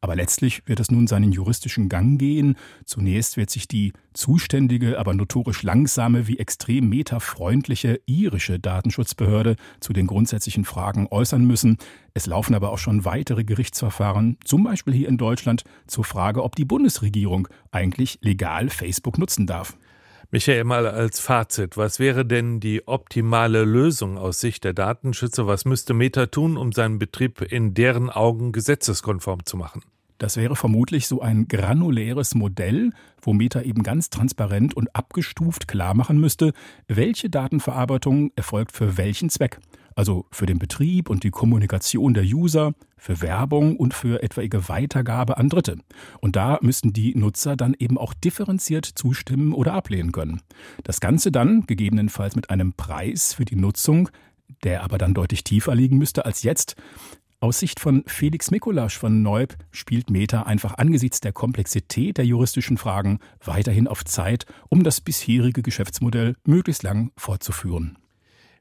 Aber 0.00 0.16
letztlich 0.16 0.66
wird 0.66 0.80
es 0.80 0.90
nun 0.90 1.06
seinen 1.06 1.32
juristischen 1.32 1.88
Gang 1.88 2.18
gehen. 2.18 2.56
Zunächst 2.84 3.36
wird 3.36 3.50
sich 3.50 3.68
die 3.68 3.92
zuständige, 4.12 4.98
aber 4.98 5.14
notorisch 5.14 5.62
langsame 5.62 6.26
wie 6.26 6.38
extrem 6.38 6.88
metafreundliche 6.88 8.00
irische 8.20 8.58
Datenschutzbehörde 8.58 9.56
zu 9.80 9.92
den 9.92 10.06
grundsätzlichen 10.06 10.64
Fragen 10.64 11.08
äußern 11.10 11.44
müssen. 11.44 11.78
Es 12.14 12.26
laufen 12.26 12.54
aber 12.54 12.70
auch 12.70 12.78
schon 12.78 13.04
weitere 13.04 13.44
Gerichtsverfahren, 13.44 14.36
zum 14.44 14.64
Beispiel 14.64 14.94
hier 14.94 15.08
in 15.08 15.18
Deutschland, 15.18 15.64
zur 15.86 16.04
Frage, 16.04 16.42
ob 16.42 16.56
die 16.56 16.64
Bundesregierung 16.64 17.48
eigentlich 17.70 18.18
legal 18.22 18.68
Facebook 18.68 19.18
nutzen 19.18 19.46
darf. 19.46 19.76
Michael, 20.32 20.62
mal 20.62 20.86
als 20.86 21.18
Fazit, 21.18 21.76
was 21.76 21.98
wäre 21.98 22.24
denn 22.24 22.60
die 22.60 22.86
optimale 22.86 23.64
Lösung 23.64 24.16
aus 24.16 24.38
Sicht 24.38 24.62
der 24.62 24.74
Datenschützer? 24.74 25.48
Was 25.48 25.64
müsste 25.64 25.92
Meta 25.92 26.26
tun, 26.26 26.56
um 26.56 26.70
seinen 26.70 27.00
Betrieb 27.00 27.40
in 27.42 27.74
deren 27.74 28.10
Augen 28.10 28.52
gesetzeskonform 28.52 29.44
zu 29.44 29.56
machen? 29.56 29.82
Das 30.20 30.36
wäre 30.36 30.54
vermutlich 30.54 31.06
so 31.06 31.22
ein 31.22 31.48
granuläres 31.48 32.34
Modell, 32.34 32.90
wo 33.22 33.32
Meta 33.32 33.62
eben 33.62 33.82
ganz 33.82 34.10
transparent 34.10 34.76
und 34.76 34.94
abgestuft 34.94 35.66
klar 35.66 35.94
machen 35.94 36.20
müsste, 36.20 36.52
welche 36.88 37.30
Datenverarbeitung 37.30 38.30
erfolgt 38.36 38.72
für 38.72 38.98
welchen 38.98 39.30
Zweck. 39.30 39.60
Also 39.96 40.26
für 40.30 40.44
den 40.44 40.58
Betrieb 40.58 41.08
und 41.08 41.24
die 41.24 41.30
Kommunikation 41.30 42.12
der 42.12 42.24
User, 42.24 42.74
für 42.98 43.22
Werbung 43.22 43.78
und 43.78 43.94
für 43.94 44.22
etwaige 44.22 44.68
Weitergabe 44.68 45.38
an 45.38 45.48
Dritte. 45.48 45.78
Und 46.20 46.36
da 46.36 46.58
müssten 46.60 46.92
die 46.92 47.14
Nutzer 47.14 47.56
dann 47.56 47.74
eben 47.78 47.96
auch 47.96 48.12
differenziert 48.12 48.84
zustimmen 48.84 49.54
oder 49.54 49.72
ablehnen 49.72 50.12
können. 50.12 50.42
Das 50.84 51.00
Ganze 51.00 51.32
dann 51.32 51.64
gegebenenfalls 51.66 52.36
mit 52.36 52.50
einem 52.50 52.74
Preis 52.74 53.32
für 53.32 53.46
die 53.46 53.56
Nutzung, 53.56 54.10
der 54.64 54.82
aber 54.84 54.98
dann 54.98 55.14
deutlich 55.14 55.44
tiefer 55.44 55.74
liegen 55.74 55.96
müsste 55.96 56.26
als 56.26 56.42
jetzt. 56.42 56.76
Aus 57.42 57.58
Sicht 57.58 57.80
von 57.80 58.04
Felix 58.06 58.50
Mikulasch 58.50 58.98
von 58.98 59.22
Neub 59.22 59.56
spielt 59.70 60.10
Meta 60.10 60.42
einfach 60.42 60.74
angesichts 60.76 61.20
der 61.20 61.32
Komplexität 61.32 62.18
der 62.18 62.26
juristischen 62.26 62.76
Fragen 62.76 63.18
weiterhin 63.42 63.88
auf 63.88 64.04
Zeit, 64.04 64.44
um 64.68 64.84
das 64.84 65.00
bisherige 65.00 65.62
Geschäftsmodell 65.62 66.36
möglichst 66.44 66.82
lang 66.82 67.12
fortzuführen. 67.16 67.96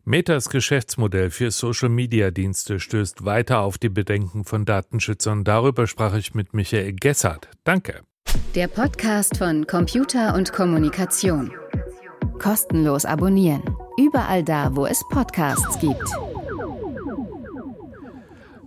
Metas 0.05 0.48
Geschäftsmodell 0.50 1.29
für 1.29 1.51
Social-Media-Dienste 1.51 2.79
stößt 2.79 3.25
weiter 3.25 3.59
auf 3.59 3.77
die 3.77 3.89
Bedenken 3.89 4.45
von 4.45 4.63
Datenschützern. 4.63 5.43
Darüber 5.43 5.86
sprach 5.86 6.15
ich 6.15 6.33
mit 6.33 6.53
Michael 6.53 6.93
Gessert. 6.93 7.50
Danke. 7.65 8.03
Der 8.55 8.69
Podcast 8.69 9.36
von 9.38 9.67
Computer 9.67 10.36
und 10.36 10.53
Kommunikation. 10.53 11.51
Kostenlos 12.39 13.03
abonnieren. 13.03 13.62
Überall 13.98 14.41
da, 14.41 14.74
wo 14.74 14.86
es 14.86 15.03
Podcasts 15.09 15.77
gibt. 15.79 16.09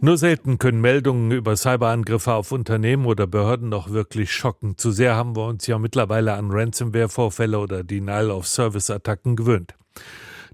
Nur 0.04 0.18
selten 0.18 0.58
können 0.58 0.80
Meldungen 0.80 1.30
über 1.30 1.54
Cyberangriffe 1.54 2.32
auf 2.32 2.50
Unternehmen 2.50 3.06
oder 3.06 3.28
Behörden 3.28 3.68
noch 3.68 3.90
wirklich 3.90 4.32
schocken. 4.32 4.76
Zu 4.76 4.90
sehr 4.90 5.14
haben 5.14 5.36
wir 5.36 5.46
uns 5.46 5.68
ja 5.68 5.78
mittlerweile 5.78 6.32
an 6.32 6.50
Ransomware-Vorfälle 6.50 7.56
oder 7.60 7.84
Denial-of-Service-Attacken 7.84 9.36
gewöhnt. 9.36 9.76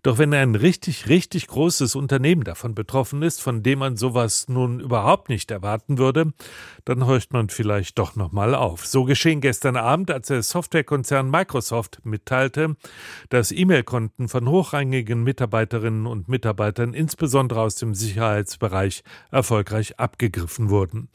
Doch 0.03 0.19
wenn 0.19 0.33
ein 0.35 0.55
richtig, 0.55 1.09
richtig 1.09 1.47
großes 1.49 1.95
Unternehmen 1.95 2.45
davon 2.45 2.75
betroffen 2.75 3.23
ist, 3.23 3.43
von 3.43 3.63
dem 3.63 3.81
man 3.81 3.97
sowas 3.97 4.49
nun 4.49 4.81
überhaupt 4.81 5.29
nicht 5.29 5.51
erwarten 5.51 5.99
würde, 5.99 6.33
dann 6.85 7.07
horcht 7.07 7.33
man 7.33 7.49
vielleicht 7.49 7.99
doch 7.99 8.17
nochmal 8.17 8.55
auf. 8.55 8.87
So 8.87 9.05
geschehen 9.05 9.41
gestern 9.41 9.77
Abend, 9.77 10.11
als 10.11 10.29
der 10.29 10.43
Softwarekonzern 10.43 11.31
Microsoft 11.31 12.01
mitteilte, 12.05 12.77
dass 13.29 13.53
E-Mail-Konten 13.53 14.29
von 14.29 14.49
hochrangigen 14.49 15.23
Mitarbeiterinnen 15.23 16.07
und 16.07 16.29
Mitarbeitern, 16.29 16.95
insbesondere 16.95 17.61
aus 17.61 17.77
dem 17.77 17.95
Sicherheitsbereich, 17.95 19.03
erfolgreich 19.31 19.99
abgegriffen 19.99 20.71
wurden. 20.71 21.09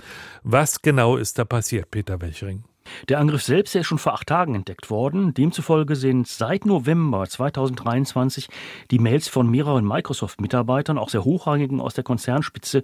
Was 0.44 0.82
genau 0.82 1.18
ist 1.18 1.40
da 1.40 1.46
passiert, 1.46 1.92
Peter 1.92 2.22
Welchering? 2.22 2.64
Der 3.10 3.20
Angriff 3.20 3.44
selbst 3.44 3.76
ist 3.76 3.88
schon 3.88 3.98
vor 3.98 4.14
acht 4.14 4.28
Tagen 4.28 4.56
entdeckt 4.56 4.90
worden. 4.90 5.34
Demzufolge 5.34 5.96
sind 5.96 6.28
seit 6.28 6.66
November 6.66 7.28
2023 7.28 8.48
die 8.92 9.00
Mails 9.00 9.28
von 9.28 9.50
mehreren 9.50 9.86
Microsoft-Mitarbeitern, 9.86 10.98
auch 10.98 11.10
sehr 11.10 11.24
hochrangigen 11.24 11.80
aus 11.80 11.94
der 11.94 12.04
Konzernspitze, 12.04 12.82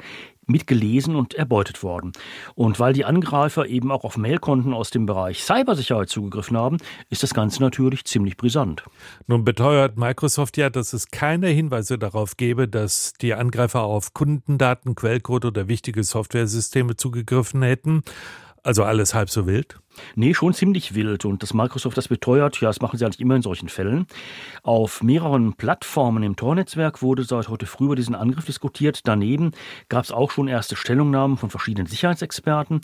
mitgelesen 0.49 1.15
und 1.15 1.35
erbeutet 1.35 1.83
worden. 1.83 2.11
Und 2.55 2.79
weil 2.79 2.93
die 2.93 3.05
Angreifer 3.05 3.67
eben 3.67 3.91
auch 3.91 4.03
auf 4.03 4.17
Mailkonten 4.17 4.73
aus 4.73 4.89
dem 4.89 5.05
Bereich 5.05 5.43
Cybersicherheit 5.43 6.09
zugegriffen 6.09 6.57
haben, 6.57 6.77
ist 7.09 7.23
das 7.23 7.33
Ganze 7.33 7.61
natürlich 7.61 8.05
ziemlich 8.05 8.35
brisant. 8.35 8.83
Nun 9.27 9.45
beteuert 9.45 9.97
Microsoft 9.97 10.57
ja, 10.57 10.69
dass 10.69 10.93
es 10.93 11.11
keine 11.11 11.47
Hinweise 11.47 11.97
darauf 11.97 12.35
gebe, 12.35 12.67
dass 12.67 13.13
die 13.13 13.33
Angreifer 13.33 13.83
auf 13.83 14.13
Kundendaten, 14.13 14.95
Quellcode 14.95 15.45
oder 15.45 15.67
wichtige 15.67 16.03
Softwaresysteme 16.03 16.95
zugegriffen 16.95 17.61
hätten. 17.61 18.03
Also 18.69 18.83
alles 18.83 19.15
halb 19.15 19.31
so 19.31 19.47
wild? 19.47 19.79
Nee, 20.13 20.35
schon 20.35 20.53
ziemlich 20.53 20.93
wild. 20.93 21.25
Und 21.25 21.41
dass 21.41 21.55
Microsoft 21.55 21.97
das 21.97 22.07
beteuert, 22.07 22.61
ja, 22.61 22.67
das 22.67 22.81
machen 22.81 22.99
sie 22.99 23.03
eigentlich 23.03 23.19
immer 23.19 23.35
in 23.35 23.41
solchen 23.41 23.67
Fällen. 23.67 24.05
Auf 24.61 25.01
mehreren 25.01 25.53
Plattformen 25.53 26.21
im 26.21 26.35
Tor-Netzwerk 26.35 27.01
wurde 27.01 27.23
seit 27.23 27.49
heute 27.49 27.65
früh 27.65 27.85
über 27.85 27.95
diesen 27.95 28.13
Angriff 28.13 28.45
diskutiert. 28.45 29.07
Daneben 29.07 29.53
gab 29.89 30.03
es 30.03 30.11
auch 30.11 30.29
schon 30.29 30.47
erste 30.47 30.75
Stellungnahmen 30.75 31.37
von 31.37 31.49
verschiedenen 31.49 31.87
Sicherheitsexperten. 31.87 32.81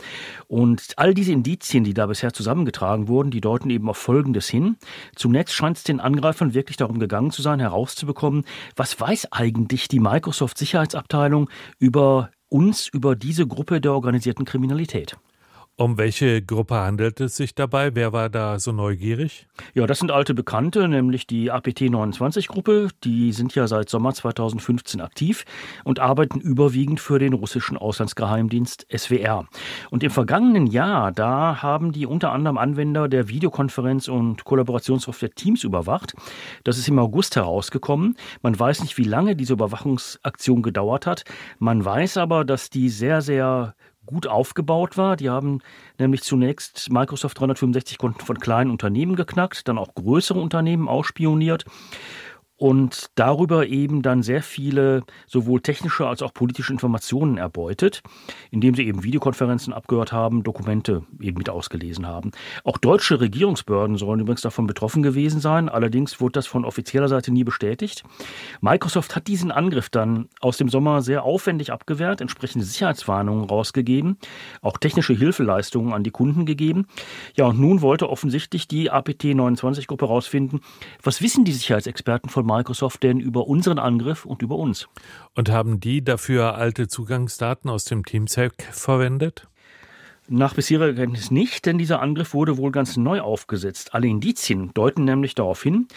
Und 0.48 0.94
all 0.96 1.13
diese 1.13 1.34
Indizien, 1.34 1.84
die 1.84 1.94
da 1.94 2.08
bisher 2.08 2.34
zusammengetragen 2.34 3.08
wurden, 3.08 3.30
die 3.30 3.42
deuten 3.42 3.70
eben 3.70 3.88
auf 3.88 3.98
Folgendes 3.98 4.50
hin. 4.50 4.77
Zunächst 5.15 5.54
scheint 5.54 5.77
es 5.77 5.84
den 5.84 6.00
Angreifern 6.00 6.56
wirklich 6.56 6.77
darum 6.77 6.98
gegangen 6.98 7.30
zu 7.30 7.44
sein, 7.44 7.60
herauszubekommen, 7.60 8.44
was 8.75 9.00
weiß 9.00 9.32
eigentlich 9.34 9.88
die 9.88 10.00
Microsoft-Sicherheitsabteilung 10.00 11.48
über 11.77 12.32
uns, 12.50 12.88
über 12.88 13.15
diese 13.15 13.46
Gruppe 13.46 13.82
der 13.82 13.94
organisierten 13.94 14.46
Kriminalität. 14.46 15.15
Um 15.77 15.98
welche 15.98 16.41
Gruppe 16.41 16.75
handelt 16.75 17.20
es 17.20 17.36
sich 17.36 17.53
dabei? 17.53 17.96
Wer 17.96 18.13
war 18.13 18.29
da 18.29 18.60
so 18.60 18.72
neugierig? 18.72 19.46
Ja, 19.74 19.86
das 19.86 20.00
sind 20.00 20.10
alte 20.10 20.34
Bekannte, 20.34 20.88
nämlich 20.88 21.27
die 21.27 21.51
APT-29-Gruppe. 21.51 22.88
Die 23.03 23.34
sind 23.34 23.55
ja 23.55 23.67
seit 23.67 23.89
Sommer 23.89 24.13
2015 24.13 25.01
aktiv 25.01 25.44
und 25.84 26.00
arbeiten 26.00 26.39
überwiegend 26.39 27.01
für 27.01 27.20
den 27.20 27.34
russischen 27.34 27.75
Auslandsgeheimdienst 27.75 28.88
SWR. 28.89 29.50
Und 29.89 30.01
im 30.03 30.12
vergangenen 30.12 30.67
Jahr, 30.67 31.12
da 31.12 31.62
haben 31.62 31.91
die 31.91 32.05
unter 32.05 32.32
anderem 32.32 32.58
Anwender 32.58 33.10
der 33.10 33.27
Videokonferenz- 33.27 34.08
und 34.10 34.46
Kollaborationssoftware 34.46 35.32
Teams 35.32 35.65
überwacht. 35.65 36.15
Das 36.63 36.77
ist 36.77 36.88
im 36.88 37.00
August 37.00 37.36
herausgekommen. 37.36 38.15
Man 38.41 38.58
weiß 38.58 38.82
nicht, 38.82 38.98
wie 38.98 39.03
lange 39.03 39.36
diese 39.36 39.51
Überwachungsaktion 39.51 40.62
gedauert 40.62 41.05
hat. 41.05 41.25
Man 41.60 41.84
weiß 41.84 42.15
aber, 42.15 42.46
dass 42.46 42.70
die 42.70 42.88
sehr, 42.88 43.22
sehr 43.22 43.75
gut 44.05 44.27
aufgebaut 44.27 44.97
war. 44.97 45.15
Die 45.15 45.29
haben 45.29 45.59
nämlich 45.97 46.24
zunächst 46.24 46.91
Microsoft 46.91 47.39
365 47.39 47.97
Konten 47.97 48.21
von 48.21 48.39
kleinen 48.39 48.71
Unternehmen 48.71 49.15
geknackt, 49.15 49.67
dann 49.67 49.77
auch 49.77 49.93
größere 49.95 50.39
Unternehmen 50.39 50.88
ausspioniert 50.88 51.65
und 52.57 53.07
darüber 53.15 53.67
eben 53.67 54.01
dann 54.01 54.24
sehr 54.24 54.41
viele 54.41 55.03
sowohl 55.27 55.62
technische 55.62 56.07
als 56.07 56.21
auch 56.21 56.33
politische 56.33 56.71
Informationen 56.71 57.38
erbeutet, 57.38 58.01
indem 58.50 58.75
sie 58.75 58.88
eben 58.88 59.03
Videokonferenzen 59.03 59.74
abgehört 59.74 60.12
haben, 60.13 60.43
Dokumente 60.43 61.03
eben 61.19 61.38
mit 61.38 61.50
ausgelesen 61.50 62.07
haben. 62.07 62.31
Auch 62.63 62.77
deutsche 62.77 63.19
Regierungsbehörden 63.19 63.97
sollen 63.97 64.21
übrigens 64.21 64.41
davon 64.41 64.67
betroffen 64.67 65.03
gewesen 65.03 65.41
sein, 65.41 65.67
allerdings 65.67 66.21
wurde 66.21 66.33
das 66.33 66.47
von 66.47 66.63
offizieller 66.63 67.09
Seite 67.09 67.31
nie 67.31 67.43
bestätigt. 67.43 68.03
Microsoft 68.62 69.15
hat 69.15 69.27
diesen 69.27 69.51
Angriff 69.51 69.89
dann 69.89 70.29
aus 70.39 70.57
dem 70.57 70.69
Sommer 70.69 71.01
sehr 71.01 71.24
aufwendig 71.24 71.74
abgewehrt, 71.74 72.21
entsprechende 72.21 72.65
Sicherheitswarnungen 72.65 73.45
rausgegeben, 73.50 74.17
auch 74.62 74.77
technische 74.77 75.13
Hilfeleistungen 75.13 75.93
an 75.93 76.03
die 76.03 76.12
Kunden 76.12 76.45
gegeben. 76.45 76.88
Ja, 77.35 77.47
und 77.47 77.59
nun 77.59 77.81
wollte 77.81 78.09
offensichtlich 78.09 78.67
die 78.67 78.91
APT-29-Gruppe 78.91 80.07
herausfinden, 80.07 80.62
was 81.03 81.21
wissen 81.21 81.43
die 81.43 81.51
Sicherheitsexperten 81.51 82.29
von 82.29 82.45
Microsoft 82.46 83.04
denn 83.04 83.20
über 83.20 83.48
unseren 83.48 83.80
Angriff 83.80 84.25
und 84.25 84.42
über 84.42 84.56
uns. 84.56 84.88
Und 85.34 85.50
haben 85.50 85.80
die 85.80 86.04
dafür 86.04 86.56
alte 86.56 86.88
Zugangsdaten 86.88 87.70
aus 87.70 87.86
dem 87.86 88.06
Teamsec 88.06 88.64
verwendet? 88.72 89.48
Nach 90.27 90.55
bisheriger 90.55 91.01
Kenntnis 91.01 91.29
nicht, 91.29 91.67
denn 91.67 91.77
dieser 91.77 92.01
Angriff 92.01 92.34
wurde 92.34 92.58
wohl 92.58 92.72
ganz 92.72 92.98
neu 92.98 93.22
aufgesetzt. 93.22 93.94
Alle 93.94 94.08
Indizien 94.08 94.72
deuten 94.74 95.03
nämlich 95.03 95.36
darauf 95.36 95.62
hin, 95.62 95.88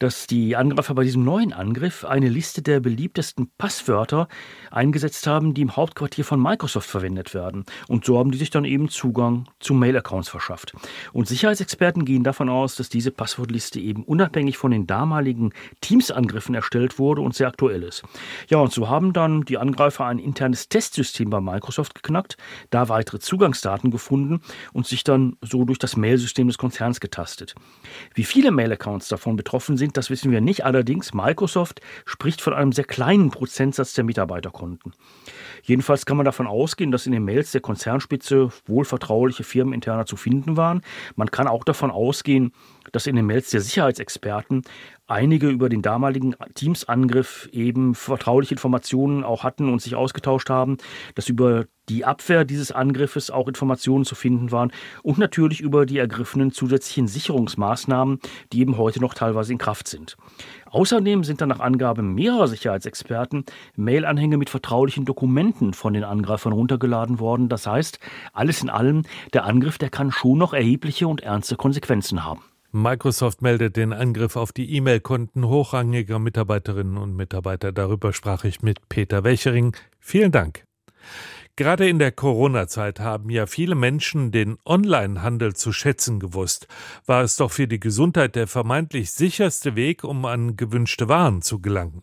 dass 0.00 0.26
die 0.26 0.56
Angreifer 0.56 0.94
bei 0.94 1.04
diesem 1.04 1.22
neuen 1.22 1.52
Angriff 1.52 2.04
eine 2.04 2.28
Liste 2.28 2.62
der 2.62 2.80
beliebtesten 2.80 3.48
Passwörter 3.58 4.26
eingesetzt 4.72 5.28
haben, 5.28 5.54
die 5.54 5.62
im 5.62 5.76
Hauptquartier 5.76 6.24
von 6.24 6.42
Microsoft 6.42 6.90
verwendet 6.90 7.32
werden. 7.32 7.64
Und 7.86 8.04
so 8.04 8.18
haben 8.18 8.32
die 8.32 8.38
sich 8.38 8.50
dann 8.50 8.64
eben 8.64 8.88
Zugang 8.88 9.46
zu 9.60 9.72
Mail-Accounts 9.72 10.30
verschafft. 10.30 10.72
Und 11.12 11.28
Sicherheitsexperten 11.28 12.04
gehen 12.04 12.24
davon 12.24 12.48
aus, 12.48 12.74
dass 12.74 12.88
diese 12.88 13.12
Passwortliste 13.12 13.78
eben 13.78 14.02
unabhängig 14.02 14.58
von 14.58 14.72
den 14.72 14.88
damaligen 14.88 15.52
Teams-Angriffen 15.80 16.56
erstellt 16.56 16.98
wurde 16.98 17.20
und 17.20 17.36
sehr 17.36 17.46
aktuell 17.46 17.84
ist. 17.84 18.02
Ja, 18.48 18.58
und 18.58 18.72
so 18.72 18.88
haben 18.88 19.12
dann 19.12 19.42
die 19.42 19.58
Angreifer 19.58 20.06
ein 20.06 20.18
internes 20.18 20.68
Testsystem 20.68 21.30
bei 21.30 21.40
Microsoft 21.40 21.94
geknackt, 21.94 22.36
da 22.70 22.88
weitere 22.88 23.20
Zugangsdaten 23.20 23.75
Daten 23.76 23.90
gefunden 23.90 24.40
und 24.72 24.86
sich 24.86 25.04
dann 25.04 25.36
so 25.42 25.64
durch 25.64 25.78
das 25.78 25.96
Mailsystem 25.96 26.46
des 26.46 26.58
Konzerns 26.58 27.00
getastet. 27.00 27.54
Wie 28.14 28.24
viele 28.24 28.50
Mail-Accounts 28.50 29.08
davon 29.08 29.36
betroffen 29.36 29.76
sind, 29.76 29.96
das 29.96 30.08
wissen 30.08 30.30
wir 30.30 30.40
nicht. 30.40 30.64
Allerdings, 30.64 31.12
Microsoft 31.12 31.80
spricht 32.06 32.40
von 32.40 32.54
einem 32.54 32.72
sehr 32.72 32.84
kleinen 32.84 33.30
Prozentsatz 33.30 33.92
der 33.92 34.04
Mitarbeiterkonten. 34.04 34.92
Jedenfalls 35.62 36.06
kann 36.06 36.16
man 36.16 36.24
davon 36.24 36.46
ausgehen, 36.46 36.90
dass 36.90 37.06
in 37.06 37.12
den 37.12 37.24
Mails 37.24 37.52
der 37.52 37.60
Konzernspitze 37.60 38.50
wohlvertrauliche 38.66 39.44
Firmeninterner 39.44 40.06
zu 40.06 40.16
finden 40.16 40.56
waren. 40.56 40.80
Man 41.16 41.30
kann 41.30 41.46
auch 41.46 41.64
davon 41.64 41.90
ausgehen, 41.90 42.52
dass 42.92 43.06
in 43.06 43.16
den 43.16 43.26
Mails 43.26 43.50
der 43.50 43.60
Sicherheitsexperten 43.60 44.62
einige 45.06 45.48
über 45.48 45.68
den 45.68 45.82
damaligen 45.82 46.34
Teams-Angriff 46.54 47.48
eben 47.52 47.94
vertrauliche 47.94 48.54
Informationen 48.54 49.24
auch 49.24 49.44
hatten 49.44 49.72
und 49.72 49.80
sich 49.80 49.94
ausgetauscht 49.94 50.50
haben, 50.50 50.78
dass 51.14 51.28
über 51.28 51.66
die 51.88 52.04
Abwehr 52.04 52.44
dieses 52.44 52.72
Angriffes 52.72 53.30
auch 53.30 53.46
Informationen 53.46 54.04
zu 54.04 54.16
finden 54.16 54.50
waren 54.50 54.72
und 55.04 55.18
natürlich 55.18 55.60
über 55.60 55.86
die 55.86 55.98
ergriffenen 55.98 56.50
zusätzlichen 56.50 57.06
Sicherungsmaßnahmen, 57.06 58.18
die 58.52 58.60
eben 58.60 58.76
heute 58.76 59.00
noch 59.00 59.14
teilweise 59.14 59.52
in 59.52 59.58
Kraft 59.58 59.86
sind. 59.86 60.16
Außerdem 60.68 61.22
sind 61.22 61.40
dann 61.40 61.48
nach 61.48 61.60
Angaben 61.60 62.14
mehrerer 62.14 62.48
Sicherheitsexperten 62.48 63.44
Mail-Anhänge 63.76 64.36
mit 64.36 64.50
vertraulichen 64.50 65.04
Dokumenten 65.04 65.74
von 65.74 65.94
den 65.94 66.02
Angreifern 66.02 66.52
runtergeladen 66.52 67.20
worden. 67.20 67.48
Das 67.48 67.68
heißt, 67.68 68.00
alles 68.32 68.62
in 68.62 68.70
allem, 68.70 69.02
der 69.32 69.44
Angriff, 69.44 69.78
der 69.78 69.90
kann 69.90 70.10
schon 70.10 70.38
noch 70.38 70.52
erhebliche 70.52 71.06
und 71.06 71.20
ernste 71.20 71.54
Konsequenzen 71.54 72.24
haben. 72.24 72.42
Microsoft 72.76 73.40
meldet 73.40 73.76
den 73.76 73.94
Angriff 73.94 74.36
auf 74.36 74.52
die 74.52 74.74
E-Mail-Konten 74.76 75.48
hochrangiger 75.48 76.18
Mitarbeiterinnen 76.18 76.98
und 76.98 77.16
Mitarbeiter. 77.16 77.72
Darüber 77.72 78.12
sprach 78.12 78.44
ich 78.44 78.60
mit 78.60 78.90
Peter 78.90 79.24
Welchering. 79.24 79.74
Vielen 79.98 80.30
Dank. 80.30 80.64
Gerade 81.56 81.88
in 81.88 81.98
der 81.98 82.12
Corona-Zeit 82.12 83.00
haben 83.00 83.30
ja 83.30 83.46
viele 83.46 83.74
Menschen 83.74 84.30
den 84.30 84.58
Online-Handel 84.66 85.56
zu 85.56 85.72
schätzen 85.72 86.20
gewusst. 86.20 86.68
War 87.06 87.22
es 87.22 87.36
doch 87.36 87.50
für 87.50 87.66
die 87.66 87.80
Gesundheit 87.80 88.36
der 88.36 88.46
vermeintlich 88.46 89.10
sicherste 89.10 89.74
Weg, 89.74 90.04
um 90.04 90.26
an 90.26 90.58
gewünschte 90.58 91.08
Waren 91.08 91.40
zu 91.40 91.62
gelangen. 91.62 92.02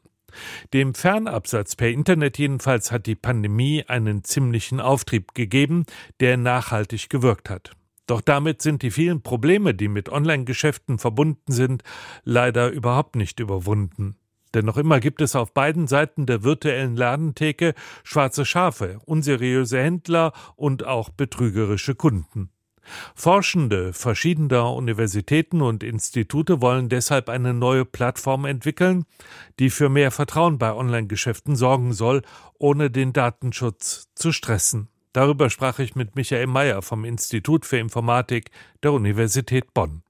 Dem 0.74 0.96
Fernabsatz 0.96 1.75
per 1.75 1.89
Internet 1.89 2.39
jedenfalls 2.39 2.92
hat 2.92 3.06
die 3.06 3.13
Pandemie 3.13 3.84
einen 3.88 4.24
ziemlichen 4.24 4.80
Auftrieb 4.80 5.36
gegeben, 5.36 5.86
der 6.20 6.38
nachhaltig 6.38 7.12
gewirkt 7.12 7.51
hat. 7.51 7.75
Doch 8.06 8.22
damit 8.22 8.62
sind 8.62 8.82
die 8.82 8.92
vielen 8.92 9.22
Probleme, 9.22 9.74
die 9.74 9.88
mit 9.88 10.10
Online-Geschäften 10.10 11.00
verbunden 11.00 11.52
sind, 11.52 11.84
leider 12.24 12.70
überhaupt 12.70 13.16
nicht 13.16 13.40
überwunden. 13.40 14.18
Denn 14.54 14.66
noch 14.66 14.78
immer 14.78 15.00
gibt 15.00 15.22
es 15.22 15.36
auf 15.36 15.54
beiden 15.54 15.88
Seiten 15.88 16.26
der 16.26 16.44
virtuellen 16.44 16.96
Ladentheke 16.96 17.74
schwarze 18.04 18.46
Schafe, 18.46 19.00
unseriöse 19.06 19.80
Händler 19.80 20.34
und 20.56 20.86
auch 20.86 21.10
betrügerische 21.10 21.96
Kunden. 21.96 22.50
Forschende 23.16 23.94
verschiedener 23.94 24.74
Universitäten 24.74 25.62
und 25.62 25.84
Institute 25.84 26.62
wollen 26.62 26.90
deshalb 26.90 27.30
eine 27.30 27.54
neue 27.54 27.86
Plattform 27.86 28.46
entwickeln, 28.46 29.06
die 29.60 29.70
für 29.70 29.90
mehr 29.90 30.12
Vertrauen 30.12 30.58
bei 30.58 30.74
Online-Geschäften 30.74 31.56
sorgen 31.56 31.94
soll, 31.94 32.22
ohne 32.60 32.92
den 32.92 33.14
Datenschutz 33.14 34.10
zu 34.16 34.34
stressen. 34.34 34.90
Darüber 35.13 35.51
sprach 35.51 35.77
ich 35.77 35.96
mit 35.96 36.15
Michael 36.15 36.48
Mayer 36.48 36.82
vom 36.82 37.05
Institut 37.05 37.65
für 37.65 37.77
Informatik 37.77 38.50
der 38.82 38.93
Universität 38.93 39.72
Bonn. 39.74 40.01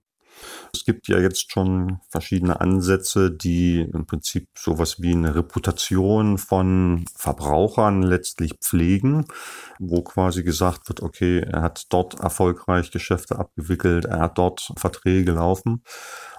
Es 0.73 0.85
gibt 0.85 1.07
ja 1.07 1.19
jetzt 1.19 1.51
schon 1.51 1.99
verschiedene 2.09 2.59
Ansätze, 2.59 3.29
die 3.29 3.81
im 3.81 4.05
Prinzip 4.05 4.47
sowas 4.57 5.01
wie 5.01 5.11
eine 5.11 5.35
Reputation 5.35 6.37
von 6.37 7.05
Verbrauchern 7.15 8.01
letztlich 8.01 8.53
pflegen, 8.61 9.25
wo 9.77 10.01
quasi 10.01 10.43
gesagt 10.43 10.87
wird, 10.89 11.01
okay, 11.01 11.39
er 11.39 11.61
hat 11.61 11.85
dort 11.89 12.19
erfolgreich 12.19 12.89
Geschäfte 12.91 13.37
abgewickelt, 13.37 14.05
er 14.05 14.19
hat 14.19 14.37
dort 14.37 14.73
Verträge 14.77 15.33
laufen. 15.33 15.83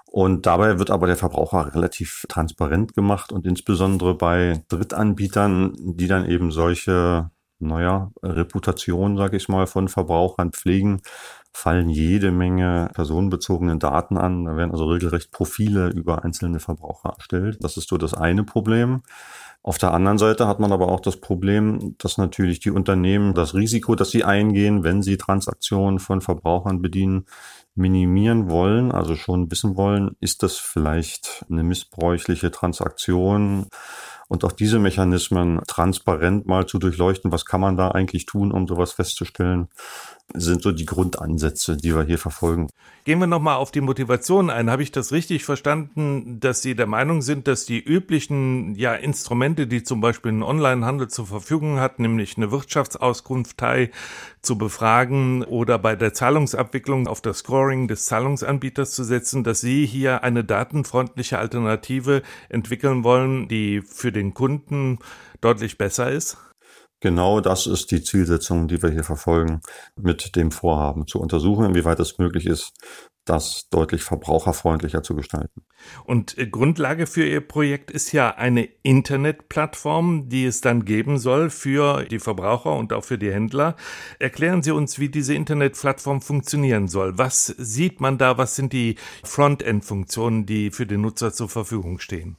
Und 0.07 0.47
dabei 0.47 0.79
wird 0.79 0.91
aber 0.91 1.07
der 1.07 1.17
Verbraucher 1.17 1.75
relativ 1.75 2.25
transparent 2.29 2.95
gemacht 2.95 3.33
und 3.33 3.47
insbesondere 3.47 4.15
bei 4.15 4.63
Drittanbietern, 4.69 5.75
die 5.97 6.07
dann 6.07 6.29
eben 6.29 6.53
solche 6.53 7.31
naja, 7.59 8.11
Reputation, 8.23 9.17
sage 9.17 9.37
ich 9.37 9.49
mal, 9.49 9.67
von 9.67 9.89
Verbrauchern 9.89 10.53
pflegen, 10.53 11.01
fallen 11.53 11.89
jede 11.89 12.33
Menge 12.33 12.91
personenbezogene 12.95 13.79
Daten 13.79 14.17
an. 14.17 14.45
Da 14.45 14.57
werden 14.57 14.73
also 14.73 14.87
regelrecht 14.87 15.31
Profile 15.31 15.89
über 15.89 16.25
einzelne 16.25 16.59
Verbraucher 16.59 17.15
erstellt. 17.17 17.59
Das 17.63 17.77
ist 17.77 17.89
so 17.89 17.97
das 17.97 18.13
eine 18.13 18.45
Problem. 18.45 19.03
Auf 19.63 19.79
der 19.79 19.95
anderen 19.95 20.19
Seite 20.19 20.47
hat 20.47 20.61
man 20.61 20.73
aber 20.73 20.89
auch 20.89 21.01
das 21.01 21.17
Problem, 21.17 21.95
dass 21.97 22.19
natürlich 22.19 22.61
die 22.61 22.71
Unternehmen 22.71 23.33
das 23.33 23.55
Risiko, 23.55 23.95
das 23.95 24.11
sie 24.11 24.23
eingehen, 24.23 24.85
wenn 24.85 25.01
sie 25.01 25.17
Transaktionen 25.17 26.01
von 26.01 26.21
Verbrauchern 26.21 26.83
bedienen, 26.83 27.25
minimieren 27.75 28.51
wollen, 28.51 28.93
also 28.93 29.17
schon 29.17 29.51
wissen 29.51 29.77
wollen, 29.77 30.17
ist 30.21 30.43
das 30.43 30.59
vielleicht 30.59 31.47
eine 31.49 31.63
missbräuchliche 31.63 32.51
Transaktion? 32.51 33.67
Und 34.29 34.45
auch 34.45 34.53
diese 34.53 34.79
Mechanismen 34.79 35.61
transparent 35.67 36.47
mal 36.47 36.67
zu 36.67 36.79
durchleuchten, 36.79 37.33
was 37.33 37.45
kann 37.45 37.61
man 37.61 37.77
da 37.77 37.89
eigentlich 37.89 38.27
tun, 38.27 38.53
um 38.53 38.67
sowas 38.67 38.93
festzustellen, 38.93 39.69
sind 40.33 40.63
so 40.63 40.73
die 40.73 40.87
Grundansätze, 40.87 41.77
die 41.77 41.95
wir 41.95 42.03
hier 42.03 42.19
verfolgen. 42.19 42.69
Gehen 43.05 43.19
wir 43.19 43.27
nochmal 43.27 43.57
auf 43.57 43.71
die 43.71 43.83
Motivation 43.83 44.49
ein. 44.49 44.71
Habe 44.71 44.83
ich 44.83 44.91
das 44.91 45.13
richtig 45.13 45.45
verstanden, 45.45 46.41
dass 46.41 46.63
Sie 46.63 46.75
der 46.75 46.87
Meinung 46.87 47.21
sind, 47.21 47.47
dass 47.47 47.67
die 47.67 47.79
üblichen 47.79 48.75
ja, 48.75 48.95
Instrumente, 48.95 49.67
die 49.67 49.83
zum 49.83 50.01
Beispiel 50.01 50.33
ein 50.33 50.43
Onlinehandel 50.43 51.09
zur 51.09 51.27
Verfügung 51.27 51.79
hat, 51.79 51.99
nämlich 51.99 52.37
eine 52.37 52.51
Wirtschaftsauskunftei 52.51 53.91
zu 54.45 54.59
befragen 54.59 55.43
oder 55.45 55.79
bei 55.79 55.97
der 55.97 56.13
Zahlungsabwicklung 56.15 57.09
auf 57.09 57.21
das 57.21 57.39
Scoring 57.39 57.89
des 57.89 58.07
Zahlungsanbieters 58.07 58.93
zu 58.93 59.05
setzen, 59.05 59.45
dass 59.45 59.61
Sie 59.61 59.87
hier 59.87 60.23
eine 60.23 60.45
datenfreundliche 60.45 61.39
Alternative 61.39 62.23
entwickeln 62.49 63.05
wollen, 63.05 63.49
die 63.49 63.81
für 63.83 64.13
den 64.13 64.35
Kunden 64.35 64.99
deutlich 65.41 65.79
besser 65.79 66.11
ist? 66.11 66.37
Genau 67.01 67.41
das 67.41 67.67
ist 67.67 67.91
die 67.91 68.03
Zielsetzung, 68.03 68.67
die 68.67 68.83
wir 68.83 68.91
hier 68.91 69.05
verfolgen, 69.05 69.61
mit 70.01 70.37
dem 70.37 70.51
Vorhaben 70.51 71.07
zu 71.07 71.21
untersuchen, 71.21 71.67
inwieweit 71.67 72.01
es 72.01 72.19
möglich 72.19 72.47
ist, 72.47 72.73
das 73.25 73.69
deutlich 73.71 74.03
verbraucherfreundlicher 74.03 75.03
zu 75.03 75.15
gestalten. 75.15 75.63
Und 76.05 76.37
äh, 76.39 76.47
Grundlage 76.47 77.07
für 77.07 77.27
Ihr 77.27 77.41
Projekt 77.41 77.91
ist 77.91 78.13
ja 78.13 78.31
eine 78.31 78.65
Internetplattform, 78.83 80.29
die 80.29 80.45
es 80.45 80.61
dann 80.61 80.85
geben 80.85 81.19
soll 81.19 81.51
für 81.51 82.05
die 82.05 82.19
Verbraucher 82.19 82.75
und 82.75 82.93
auch 82.93 83.05
für 83.05 83.19
die 83.19 83.33
Händler. 83.33 83.77
Erklären 84.19 84.63
Sie 84.63 84.73
uns, 84.73 84.99
wie 84.99 85.09
diese 85.09 85.35
Internetplattform 85.35 86.21
funktionieren 86.21 86.89
soll. 86.89 87.19
Was 87.19 87.47
sieht 87.47 88.01
man 88.01 88.19
da? 88.19 88.39
Was 88.39 88.57
sind 88.57 88.73
die 88.73 88.97
Frontend-Funktionen, 89.25 90.47
die 90.47 90.71
für 90.71 90.87
den 90.87 91.01
Nutzer 91.01 91.33
zur 91.33 91.49
Verfügung 91.49 91.99
stehen? 91.99 92.37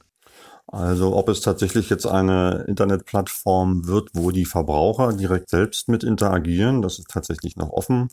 Also 0.68 1.14
ob 1.14 1.28
es 1.28 1.42
tatsächlich 1.42 1.90
jetzt 1.90 2.06
eine 2.06 2.64
Internetplattform 2.66 3.86
wird, 3.86 4.10
wo 4.14 4.32
die 4.32 4.44
Verbraucher 4.44 5.12
direkt 5.12 5.48
selbst 5.48 5.88
mit 5.88 6.02
interagieren, 6.02 6.82
das 6.82 6.98
ist 6.98 7.08
tatsächlich 7.08 7.56
noch 7.56 7.70
offen. 7.70 8.08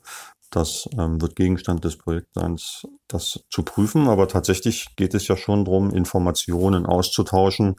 Das 0.53 0.87
ähm, 0.99 1.19
wird 1.19 1.35
Gegenstand 1.35 1.83
des 1.83 1.97
Projektseins, 1.97 2.85
das 3.07 3.43
zu 3.49 3.63
prüfen. 3.63 4.07
Aber 4.07 4.27
tatsächlich 4.27 4.95
geht 4.95 5.15
es 5.15 5.27
ja 5.27 5.35
schon 5.35 5.65
darum, 5.65 5.89
Informationen 5.89 6.85
auszutauschen, 6.85 7.77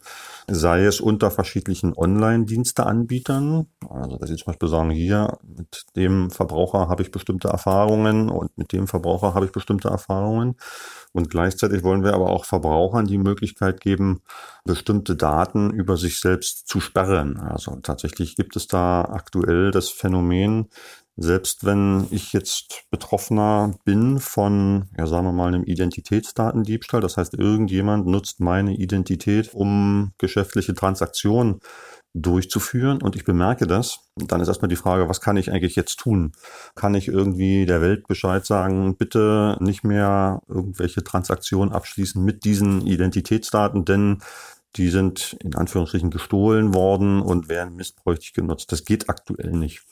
sei 0.49 0.85
es 0.85 1.01
unter 1.01 1.31
verschiedlichen 1.31 1.97
Online-Diensteanbietern. 1.97 3.69
Also, 3.89 4.17
dass 4.17 4.29
Sie 4.29 4.35
zum 4.35 4.47
Beispiel 4.47 4.69
sagen, 4.69 4.91
hier 4.91 5.39
mit 5.45 5.85
dem 5.95 6.33
Verbraucher 6.33 6.89
habe 6.89 7.05
ich 7.05 7.13
bestimmte 7.13 7.47
Erfahrungen 7.47 8.29
und 8.29 8.59
mit 8.59 8.73
dem 8.73 8.89
Verbraucher 8.89 9.35
habe 9.35 9.47
ich 9.47 9.53
bestimmte 9.53 9.89
Erfahrungen. 9.89 10.57
Und 11.13 11.31
gleichzeitig 11.31 11.85
wollen 11.85 12.03
wir 12.03 12.13
aber 12.13 12.31
auch 12.31 12.45
Verbrauchern 12.45 13.07
die 13.07 13.19
Möglichkeit 13.19 13.81
geben, 13.81 14.23
bestimmte 14.65 15.15
Daten 15.15 15.71
über 15.71 15.97
sich 15.97 16.19
selbst 16.19 16.67
zu 16.67 16.81
sperren. 16.81 17.37
Also 17.37 17.77
tatsächlich 17.77 18.35
gibt 18.35 18.57
es 18.57 18.67
da 18.67 19.03
aktuell 19.03 19.71
das 19.71 19.91
Phänomen, 19.91 20.71
selbst 21.17 21.65
wenn 21.65 22.07
ich 22.11 22.33
jetzt 22.33 22.85
Betroffener 22.91 23.75
bin 23.85 24.19
von, 24.19 24.89
ja 24.99 25.07
sagen 25.07 25.27
wir 25.27 25.33
mal, 25.33 25.49
einem 25.49 25.65
Identitätsdatendiebstahl, 25.65 27.01
das 27.01 27.17
heißt, 27.17 27.35
irgendjemand 27.35 28.07
nutzt 28.07 28.41
meine 28.41 28.75
Identität, 28.77 29.55
um 29.55 30.13
geschäftliche 30.19 30.75
Transaktionen 30.75 31.61
durchzuführen 32.15 33.03
und 33.03 33.17
ich 33.17 33.25
bemerke 33.25 33.67
das, 33.67 33.99
dann 34.17 34.41
ist 34.41 34.47
erstmal 34.47 34.69
die 34.69 34.77
Frage, 34.77 35.09
was 35.09 35.21
kann 35.21 35.37
ich 35.37 35.51
eigentlich 35.51 35.75
jetzt 35.75 35.99
tun? 35.99 36.33
Kann 36.77 36.95
ich 36.95 37.09
irgendwie 37.09 37.67
der 37.67 37.81
Welt 37.81 38.07
Bescheid 38.07 38.47
sagen, 38.47 38.97
bitte 38.97 39.57
nicht 39.61 39.83
mehr 39.83 40.41
irgendwelche 40.49 41.03
Transaktionen 41.03 41.73
abschließen 41.73 42.25
mit 42.25 42.45
diesen 42.45 42.87
Identitätsdaten, 42.87 43.85
denn 43.85 44.19
die 44.77 44.91
sind 44.91 45.37
in 45.41 45.55
Anführungsstrichen 45.55 46.11
gestohlen 46.11 46.75
worden 46.75 47.21
und 47.23 47.49
werden 47.49 47.77
missbräuchlich 47.77 48.33
genutzt. 48.33 48.73
Das 48.73 48.85
geht 48.85 49.09
aktuell 49.09 49.53
nicht. 49.53 49.85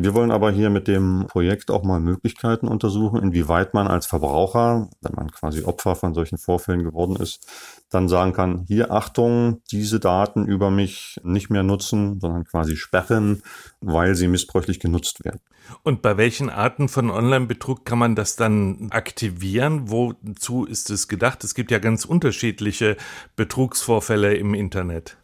Wir 0.00 0.14
wollen 0.14 0.30
aber 0.30 0.52
hier 0.52 0.70
mit 0.70 0.86
dem 0.86 1.26
Projekt 1.26 1.72
auch 1.72 1.82
mal 1.82 1.98
Möglichkeiten 1.98 2.68
untersuchen, 2.68 3.20
inwieweit 3.20 3.74
man 3.74 3.88
als 3.88 4.06
Verbraucher, 4.06 4.88
wenn 5.00 5.12
man 5.16 5.32
quasi 5.32 5.64
Opfer 5.64 5.96
von 5.96 6.14
solchen 6.14 6.38
Vorfällen 6.38 6.84
geworden 6.84 7.16
ist, 7.16 7.48
dann 7.90 8.08
sagen 8.08 8.32
kann, 8.32 8.64
hier 8.68 8.92
Achtung, 8.92 9.60
diese 9.72 9.98
Daten 9.98 10.46
über 10.46 10.70
mich 10.70 11.18
nicht 11.24 11.50
mehr 11.50 11.64
nutzen, 11.64 12.20
sondern 12.20 12.44
quasi 12.44 12.76
sperren, 12.76 13.42
weil 13.80 14.14
sie 14.14 14.28
missbräuchlich 14.28 14.78
genutzt 14.78 15.24
werden. 15.24 15.40
Und 15.82 16.00
bei 16.00 16.16
welchen 16.16 16.48
Arten 16.48 16.88
von 16.88 17.10
Online-Betrug 17.10 17.84
kann 17.84 17.98
man 17.98 18.14
das 18.14 18.36
dann 18.36 18.88
aktivieren? 18.90 19.90
Wozu 19.90 20.64
ist 20.64 20.90
es 20.90 21.08
gedacht? 21.08 21.42
Es 21.42 21.56
gibt 21.56 21.72
ja 21.72 21.80
ganz 21.80 22.04
unterschiedliche 22.04 22.96
Betrugsvorfälle 23.34 24.34
im 24.34 24.54
Internet. 24.54 25.18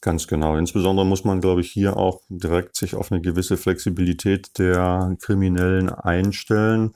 Ganz 0.00 0.28
genau. 0.28 0.56
Insbesondere 0.56 1.04
muss 1.04 1.24
man, 1.24 1.40
glaube 1.40 1.60
ich, 1.60 1.72
hier 1.72 1.96
auch 1.96 2.20
direkt 2.28 2.76
sich 2.76 2.94
auf 2.94 3.10
eine 3.10 3.20
gewisse 3.20 3.56
Flexibilität 3.56 4.56
der 4.58 5.16
Kriminellen 5.20 5.90
einstellen. 5.90 6.92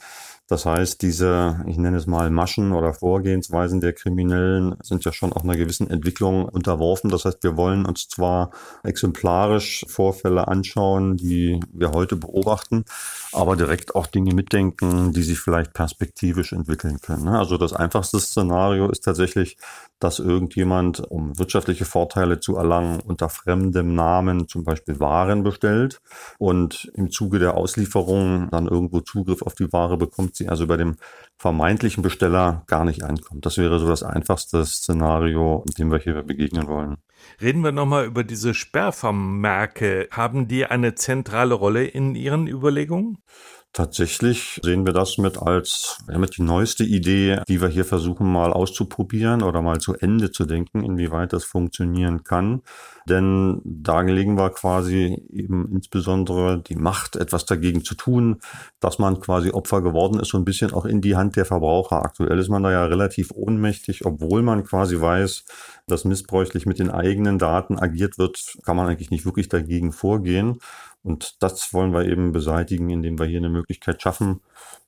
Das 0.53 0.67
heißt, 0.67 1.01
diese, 1.01 1.65
ich 1.67 1.79
nenne 1.79 1.97
es 1.97 2.07
mal 2.07 2.29
Maschen 2.29 2.73
oder 2.73 2.93
Vorgehensweisen 2.93 3.81
der 3.81 3.95
Kriminellen 3.95 4.75
sind 4.83 5.03
ja 5.03 5.11
schon 5.11 5.33
auch 5.33 5.45
einer 5.45 5.57
gewissen 5.57 5.89
Entwicklung 5.89 6.45
unterworfen. 6.45 7.09
Das 7.09 7.25
heißt, 7.25 7.43
wir 7.43 7.57
wollen 7.57 7.87
uns 7.87 8.07
zwar 8.09 8.51
exemplarisch 8.83 9.87
Vorfälle 9.89 10.49
anschauen, 10.49 11.17
die 11.17 11.59
wir 11.73 11.93
heute 11.93 12.17
beobachten, 12.17 12.85
aber 13.33 13.57
direkt 13.57 13.95
auch 13.95 14.07
Dinge 14.07 14.35
mitdenken, 14.35 15.15
die 15.15 15.23
sich 15.23 15.41
vielleicht 15.41 15.73
perspektivisch 15.73 16.53
entwickeln 16.53 17.01
können. 17.01 17.25
Ne? 17.25 17.39
Also 17.39 17.57
das 17.57 17.73
einfachste 17.73 18.21
Szenario 18.21 18.91
ist 18.91 19.05
tatsächlich, 19.05 19.57
dass 20.01 20.19
irgendjemand, 20.19 21.01
um 21.01 21.39
wirtschaftliche 21.39 21.87
Vorteile 21.87 22.41
zu 22.41 22.57
erlangen, 22.57 23.01
unter 23.01 23.31
fremdem 23.31 23.95
Namen 23.95 24.49
zum 24.49 24.65
Beispiel 24.65 25.01
Waren 25.01 25.45
bestellt 25.45 26.03
und 26.39 26.91
im 26.95 27.11
Zuge 27.11 27.39
der 27.39 27.57
Auslieferung 27.57 28.49
dann 28.51 28.67
irgendwo 28.67 29.01
Zugriff 29.01 29.41
auf 29.41 29.55
die 29.55 29.73
Ware 29.73 29.97
bekommt, 29.97 30.37
sie 30.43 30.49
also 30.49 30.67
bei 30.67 30.77
dem 30.77 30.97
vermeintlichen 31.39 32.03
Besteller 32.03 32.65
gar 32.67 32.85
nicht 32.85 33.03
einkommt. 33.03 33.45
Das 33.47 33.59
wäre 33.59 33.79
so 33.79 33.89
das 33.89 34.03
einfachste 34.03 34.65
Szenario, 34.65 35.65
dem 35.79 35.91
wir 35.91 35.99
hier 35.99 36.23
begegnen 36.23 36.67
wollen. 36.67 36.97
Reden 37.41 37.63
wir 37.63 37.73
nochmal 37.73 38.07
über 38.07 38.25
diese 38.25 38.55
Sperrvermerke. 38.55 40.09
Haben 40.11 40.49
die 40.49 40.67
eine 40.67 40.95
zentrale 40.95 41.55
Rolle 41.55 41.85
in 41.85 42.15
Ihren 42.15 42.47
Überlegungen? 42.47 43.19
Tatsächlich 43.75 44.61
sehen 44.63 44.85
wir 44.85 44.93
das 44.93 45.17
mit 45.17 45.39
als 45.39 45.97
mit 46.07 46.37
die 46.37 46.43
neueste 46.43 46.85
Idee, 46.85 47.41
die 47.49 47.63
wir 47.63 47.69
hier 47.69 47.87
versuchen 47.87 48.31
mal 48.31 48.53
auszuprobieren 48.53 49.43
oder 49.43 49.63
mal 49.63 49.81
zu 49.81 49.95
Ende 49.95 50.31
zu 50.31 50.45
denken, 50.45 50.85
inwieweit 50.85 51.33
das 51.33 51.45
funktionieren 51.45 52.23
kann. 52.23 52.61
Denn 53.09 53.63
da 53.65 54.03
legen 54.03 54.37
wir 54.37 54.51
quasi 54.51 55.25
eben 55.33 55.73
insbesondere 55.73 56.63
die 56.63 56.77
Macht, 56.77 57.17
etwas 57.17 57.47
dagegen 57.47 57.83
zu 57.83 57.95
tun, 57.95 58.43
dass 58.79 58.99
man 58.99 59.21
quasi 59.21 59.51
Opfer 59.51 59.81
geworden 59.81 60.21
ist, 60.21 60.29
so 60.29 60.39
ein 60.39 60.45
bisschen 60.45 60.75
auch 60.75 60.85
in 60.85 61.01
die 61.01 61.17
Hand 61.17 61.37
der 61.37 61.47
Verbraucher. 61.47 62.05
Aktuell 62.05 62.39
ist 62.39 62.51
man 62.51 62.63
da 62.63 62.71
ja 62.71 62.85
relativ 62.85 63.31
ohnmächtig, 63.35 64.05
obwohl 64.05 64.43
man 64.43 64.65
quasi 64.65 65.01
weiß, 65.01 65.45
dass 65.87 66.05
missbräuchlich 66.05 66.67
mit 66.67 66.79
den 66.79 66.91
eigenen 66.91 67.39
Daten 67.39 67.79
agiert 67.79 68.19
wird, 68.19 68.59
kann 68.65 68.77
man 68.77 68.87
eigentlich 68.87 69.11
nicht 69.11 69.25
wirklich 69.25 69.49
dagegen 69.49 69.93
vorgehen. 69.93 70.59
Und 71.03 71.43
das 71.43 71.73
wollen 71.75 71.93
wir 71.93 72.07
eben 72.07 72.33
beseitigen, 72.33 72.91
indem 72.91 73.19
wir 73.19 73.27
hier 73.27 73.39
eine 73.39 73.49
Möglichkeit 73.49 74.01
schaffen, 74.03 74.41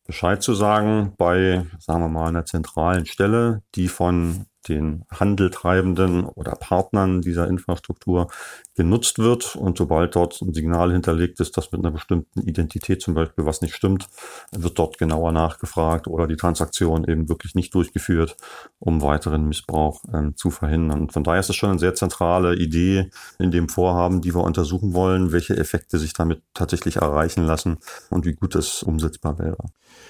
Bescheid 0.06 0.42
zu 0.42 0.54
sagen 0.54 1.14
bei, 1.16 1.66
sagen 1.78 2.02
wir 2.02 2.08
mal, 2.08 2.28
einer 2.28 2.44
zentralen 2.44 3.06
Stelle, 3.06 3.62
die 3.74 3.88
von 3.88 4.46
den 4.68 5.04
Handeltreibenden 5.10 6.24
oder 6.24 6.52
Partnern 6.52 7.20
dieser 7.20 7.48
Infrastruktur 7.48 8.28
genutzt 8.74 9.18
wird. 9.18 9.56
Und 9.56 9.78
sobald 9.78 10.16
dort 10.16 10.40
ein 10.42 10.52
Signal 10.52 10.92
hinterlegt 10.92 11.40
ist, 11.40 11.56
dass 11.56 11.70
mit 11.72 11.80
einer 11.80 11.92
bestimmten 11.92 12.40
Identität 12.42 13.02
zum 13.02 13.14
Beispiel 13.14 13.46
was 13.46 13.60
nicht 13.60 13.74
stimmt, 13.74 14.08
wird 14.52 14.78
dort 14.78 14.98
genauer 14.98 15.32
nachgefragt 15.32 16.08
oder 16.08 16.26
die 16.26 16.36
Transaktion 16.36 17.04
eben 17.04 17.28
wirklich 17.28 17.54
nicht 17.54 17.74
durchgeführt, 17.74 18.36
um 18.78 19.02
weiteren 19.02 19.46
Missbrauch 19.48 20.02
äh, 20.12 20.34
zu 20.34 20.50
verhindern. 20.50 21.02
Und 21.02 21.12
von 21.12 21.24
daher 21.24 21.40
ist 21.40 21.50
es 21.50 21.56
schon 21.56 21.70
eine 21.70 21.78
sehr 21.78 21.94
zentrale 21.94 22.56
Idee 22.56 23.10
in 23.38 23.50
dem 23.50 23.68
Vorhaben, 23.68 24.20
die 24.20 24.34
wir 24.34 24.42
untersuchen 24.42 24.94
wollen, 24.94 25.32
welche 25.32 25.56
Effekte 25.56 25.98
sich 25.98 26.12
damit 26.12 26.42
tatsächlich 26.54 26.96
erreichen 26.96 27.44
lassen 27.44 27.78
und 28.10 28.24
wie 28.24 28.34
gut 28.34 28.54
es 28.54 28.82
umsetzbar 28.82 29.38
wäre. 29.38 29.58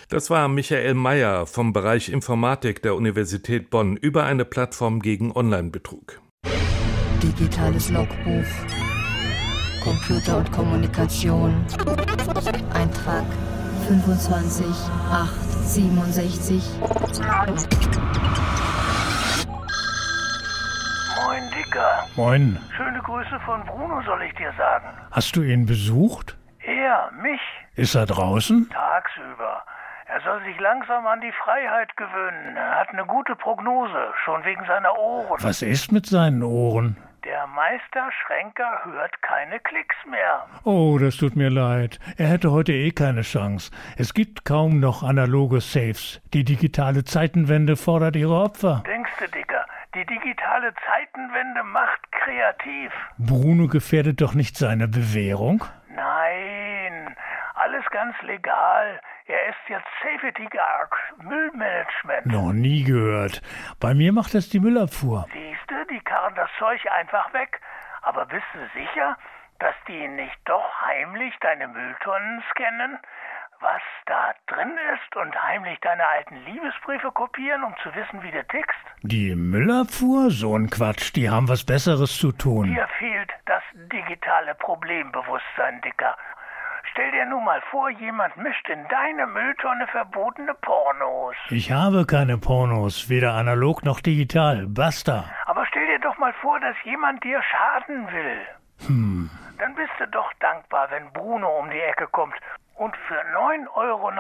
Das 0.09 0.31
war 0.31 0.49
Michael 0.49 0.95
Mayer 0.95 1.47
vom 1.47 1.73
Bereich 1.73 2.09
Informatik 2.09 2.83
der 2.83 2.95
Universität 2.95 3.71
Bonn 3.71 3.97
über 3.97 4.25
eine 4.25 4.44
Plattform 4.45 5.01
gegen 5.01 5.33
Online-Betrug. 5.33 6.21
Digitales 7.23 7.91
Logbuch. 7.91 8.45
Computer 9.83 10.39
und 10.39 10.53
Kommunikation. 10.53 11.65
Eintrag 12.73 13.25
25 13.87 14.67
8 15.11 15.45
67. 15.65 16.63
Moin, 21.17 21.43
Dicker. 21.51 22.07
Moin. 22.17 22.59
Schöne 22.77 23.01
Grüße 23.01 23.41
von 23.45 23.65
Bruno, 23.65 24.03
soll 24.07 24.23
ich 24.23 24.35
dir 24.37 24.53
sagen. 24.57 24.87
Hast 25.11 25.37
du 25.37 25.43
ihn 25.43 25.67
besucht? 25.67 26.37
Er, 26.67 27.11
mich? 27.23 27.41
Ist 27.77 27.95
er 27.95 28.07
draußen? 28.07 28.69
Tagsüber. 28.71 28.94
Er 30.15 30.21
soll 30.21 30.45
sich 30.45 30.61
langsam 30.61 31.05
an 31.09 31.21
die 31.21 31.33
Freiheit 31.33 31.97
gewöhnen. 31.97 32.57
Er 32.57 32.79
hat 32.79 32.91
eine 32.91 33.05
gute 33.05 33.35
Prognose, 33.35 34.13
schon 34.25 34.45
wegen 34.45 34.65
seiner 34.65 34.97
Ohren. 34.97 35.43
Was 35.43 35.61
ist 35.61 35.91
mit 35.91 36.07
seinen 36.07 36.45
Ohren? 36.45 36.97
Der 37.25 37.49
Meister 37.49 38.09
Schränker 38.13 38.85
hört 38.85 39.21
keine 39.23 39.59
Klicks 39.59 39.97
mehr. 40.09 40.47
Oh, 40.63 40.99
das 41.01 41.17
tut 41.17 41.35
mir 41.35 41.51
leid. 41.51 41.99
Er 42.17 42.29
hätte 42.29 42.53
heute 42.53 42.73
eh 42.73 42.93
keine 42.93 43.23
Chance. 43.23 43.73
Es 43.99 44.15
gibt 44.15 44.45
kaum 44.45 44.79
noch 44.79 45.03
analoge 45.03 45.61
Safes. 45.61 46.23
Die 46.33 46.45
digitale 46.45 47.03
Zeitenwende 47.03 47.75
fordert 47.75 48.15
ihre 48.15 48.37
Opfer. 48.41 48.85
Denkst 48.87 49.11
du, 49.19 49.27
Dicker, 49.27 49.67
die 49.97 50.07
digitale 50.07 50.73
Zeitenwende 50.87 51.65
macht 51.65 52.13
kreativ. 52.13 52.93
Bruno 53.19 53.67
gefährdet 53.67 54.21
doch 54.21 54.35
nicht 54.35 54.57
seine 54.57 54.87
Bewährung? 54.87 55.65
Alles 57.85 57.91
ganz 57.91 58.15
legal. 58.23 59.01
Er 59.27 59.49
ist 59.49 59.57
jetzt 59.69 59.87
Safety 60.03 60.47
Guard, 60.47 60.93
Müllmanagement. 61.23 62.27
Noch 62.27 62.53
nie 62.53 62.85
gehört. 62.85 63.43
Bei 63.81 63.95
mir 63.95 64.13
macht 64.13 64.35
das 64.35 64.49
die 64.49 64.61
Müllabfuhr. 64.61 65.27
Siehste, 65.33 65.87
die 65.91 66.01
karren 66.01 66.35
das 66.35 66.51
Zeug 66.59 66.81
einfach 66.91 67.33
weg. 67.33 67.61
Aber 68.03 68.27
bist 68.27 68.45
du 68.53 68.61
sicher, 68.79 69.17
dass 69.59 69.75
die 69.89 70.09
nicht 70.09 70.37
doch 70.45 70.65
heimlich 70.83 71.35
deine 71.41 71.69
Mülltonnen 71.69 72.43
scannen? 72.51 72.99
Was 73.61 73.81
da 74.07 74.35
drin 74.47 74.77
ist 74.95 75.17
und 75.17 75.35
heimlich 75.43 75.79
deine 75.81 76.07
alten 76.07 76.37
Liebesbriefe 76.45 77.11
kopieren, 77.13 77.65
um 77.65 77.75
zu 77.83 77.95
wissen, 77.95 78.23
wie 78.23 78.31
du 78.31 78.45
tickst? 78.45 78.79
Die 79.03 79.35
Müllabfuhr? 79.35 80.31
So 80.31 80.55
ein 80.55 80.69
Quatsch. 80.69 81.15
Die 81.17 81.31
haben 81.31 81.49
was 81.49 81.65
Besseres 81.65 82.19
zu 82.19 82.33
tun. 82.33 82.67
Dir 82.75 82.87
fehlt 82.99 83.31
das 83.47 83.63
digitale 83.75 84.55
Problembewusstsein, 84.57 85.81
Dicker. 85.81 86.15
Stell 86.93 87.11
dir 87.13 87.27
nun 87.27 87.45
mal 87.45 87.61
vor, 87.71 87.91
jemand 87.91 88.37
mischt 88.37 88.69
in 88.69 88.87
deine 88.89 89.27
Mülltonne 89.27 89.87
verbotene 89.89 90.55
Pornos. 90.55 91.35
Ich 91.51 91.73
habe 91.73 92.07
keine 92.07 92.39
Pornos, 92.39 93.09
weder 93.09 93.35
analog 93.35 93.85
noch 93.85 94.01
digital. 94.01 94.67
Basta. 94.69 95.25
Aber 95.47 95.67
stell 95.67 95.87
dir 95.87 96.01
doch 96.01 96.19
mal 96.19 96.33
vor, 96.35 96.61
dass 96.61 96.77
jemand 96.85 97.23
dir 97.25 97.41
schaden 97.43 98.07
will. 98.13 98.87
Hm. 98.87 99.31
Dann 99.59 99.75
bist 99.75 99.93
du 99.99 100.07
doch 100.09 100.33
dankbar, 100.41 100.89
wenn 100.91 101.13
Bruno 101.13 101.49
um 101.59 101.71
die 101.71 101.81
Ecke 101.81 102.07
kommt 102.09 102.35
und 102.77 102.95
für 103.09 103.15
9,99 103.15 103.77
Euro 103.77 104.11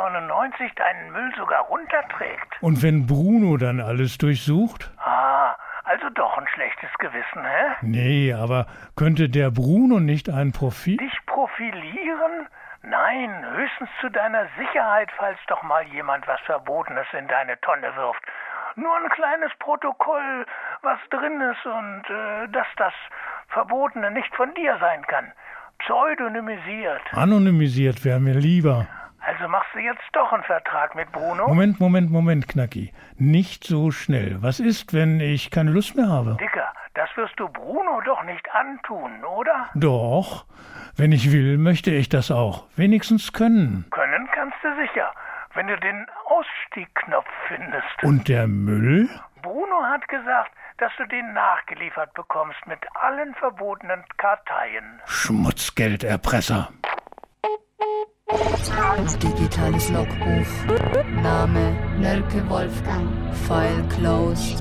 deinen 0.76 1.12
Müll 1.12 1.32
sogar 1.36 1.62
runterträgt. 1.64 2.54
Und 2.60 2.82
wenn 2.82 3.06
Bruno 3.06 3.56
dann 3.56 3.80
alles 3.80 4.16
durchsucht? 4.18 4.90
Ah, 4.98 5.56
also 5.84 6.08
doch 6.10 6.36
ein 6.38 6.46
schlechtes 6.54 6.90
Gewissen, 6.98 7.44
hä? 7.44 7.76
Nee, 7.82 8.32
aber 8.32 8.66
könnte 8.96 9.28
der 9.28 9.50
Bruno 9.50 10.00
nicht 10.00 10.30
ein 10.30 10.52
Profil... 10.52 10.96
Dich 10.96 11.18
profilieren? 11.26 12.48
Nein, 12.82 13.30
höchstens 13.54 13.88
zu 14.00 14.10
deiner 14.10 14.46
Sicherheit, 14.58 15.10
falls 15.16 15.38
doch 15.46 15.62
mal 15.62 15.84
jemand 15.86 16.26
was 16.26 16.40
Verbotenes 16.46 17.06
in 17.18 17.28
deine 17.28 17.58
Tonne 17.60 17.94
wirft. 17.96 18.22
Nur 18.76 18.94
ein 18.96 19.08
kleines 19.10 19.52
Protokoll, 19.58 20.46
was 20.82 20.98
drin 21.10 21.40
ist 21.40 21.64
und 21.64 22.02
äh, 22.10 22.48
dass 22.48 22.66
das 22.76 22.92
Verbotene 23.48 24.10
nicht 24.10 24.34
von 24.34 24.52
dir 24.54 24.76
sein 24.80 25.02
kann. 25.06 25.32
Pseudonymisiert. 25.78 27.02
Anonymisiert 27.12 28.04
wäre 28.04 28.20
mir 28.20 28.34
lieber. 28.34 28.86
Also 29.26 29.48
machst 29.48 29.70
du 29.74 29.78
jetzt 29.78 30.02
doch 30.12 30.32
einen 30.32 30.42
Vertrag 30.44 30.94
mit 30.94 31.10
Bruno? 31.12 31.48
Moment, 31.48 31.80
Moment, 31.80 32.10
Moment, 32.10 32.48
Knacki. 32.48 32.92
Nicht 33.16 33.64
so 33.64 33.90
schnell. 33.90 34.42
Was 34.42 34.60
ist, 34.60 34.92
wenn 34.92 35.20
ich 35.20 35.50
keine 35.50 35.70
Lust 35.70 35.96
mehr 35.96 36.08
habe? 36.08 36.36
Dicker, 36.40 36.72
das 36.94 37.08
wirst 37.16 37.38
du 37.40 37.48
Bruno 37.48 38.00
doch 38.04 38.22
nicht 38.24 38.46
antun, 38.52 39.24
oder? 39.24 39.70
Doch. 39.74 40.44
Wenn 40.96 41.12
ich 41.12 41.32
will, 41.32 41.58
möchte 41.58 41.90
ich 41.90 42.08
das 42.08 42.30
auch. 42.30 42.66
Wenigstens 42.76 43.32
können. 43.32 43.86
Können 43.90 44.28
kannst 44.32 44.58
du 44.62 44.68
sicher, 44.76 45.10
wenn 45.54 45.68
du 45.68 45.76
den 45.78 46.06
Ausstiegknopf 46.26 47.26
findest. 47.48 48.02
Und 48.02 48.28
der 48.28 48.46
Müll? 48.46 49.08
Bruno 49.42 49.82
hat 49.84 50.06
gesagt, 50.08 50.52
dass 50.78 50.92
du 50.98 51.06
den 51.06 51.32
nachgeliefert 51.32 52.12
bekommst 52.14 52.66
mit 52.66 52.80
allen 53.00 53.34
verbotenen 53.34 54.04
Karteien. 54.18 55.00
Schmutzgelderpresser. 55.06 56.68
Digitales 59.22 59.90
Logbuch. 59.90 60.46
Name 61.22 61.76
Nölke 62.00 62.48
Wolfgang. 62.48 63.08
File 63.46 63.84
closed. 63.88 64.58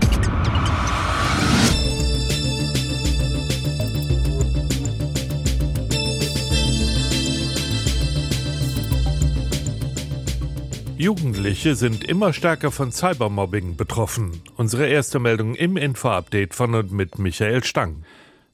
Jugendliche 10.98 11.76
sind 11.76 12.04
immer 12.04 12.32
stärker 12.32 12.72
von 12.72 12.92
Cybermobbing 12.92 13.76
betroffen. 13.76 14.42
Unsere 14.56 14.88
erste 14.88 15.20
Meldung 15.20 15.56
im 15.56 15.78
Info-Update 15.78 16.54
von 16.54 16.76
und 16.76 16.92
mit 16.92 17.18
Michael 17.18 17.64
Stang. 17.64 18.04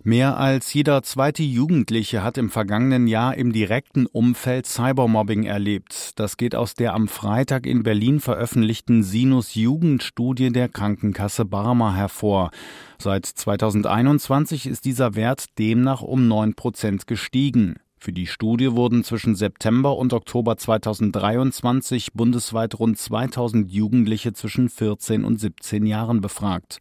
Mehr 0.02 0.38
als 0.38 0.74
jeder 0.74 1.04
zweite 1.04 1.44
Jugendliche 1.44 2.24
hat 2.24 2.38
im 2.38 2.50
vergangenen 2.50 3.06
Jahr 3.06 3.36
im 3.36 3.52
direkten 3.52 4.06
Umfeld 4.06 4.66
Cybermobbing 4.66 5.44
erlebt. 5.44 6.18
Das 6.18 6.38
geht 6.38 6.56
aus 6.56 6.74
der 6.74 6.94
am 6.94 7.10
Freitag 7.10 7.66
in 7.66 7.84
Berlin 7.84 8.22
veröffentlichten 8.22 9.04
Sinus 9.04 9.56
Jugendstudie 9.56 10.54
der 10.54 10.70
Krankenkasse 10.70 11.44
Barmer 11.44 11.98
hervor. 11.98 12.52
Seit 12.98 13.26
2021 13.26 14.68
ist 14.68 14.86
dieser 14.86 15.16
Wert 15.16 15.58
demnach 15.60 16.02
um 16.02 16.30
neun 16.30 16.54
Prozent 16.54 17.06
gestiegen. 17.06 17.76
Für 18.02 18.14
die 18.14 18.28
Studie 18.28 18.72
wurden 18.72 19.04
zwischen 19.04 19.36
September 19.36 19.98
und 19.98 20.14
Oktober 20.14 20.56
2023 20.56 22.14
bundesweit 22.14 22.80
rund 22.80 22.98
2000 22.98 23.70
Jugendliche 23.70 24.32
zwischen 24.32 24.70
14 24.70 25.26
und 25.26 25.38
17 25.38 25.86
Jahren 25.86 26.22
befragt. 26.22 26.80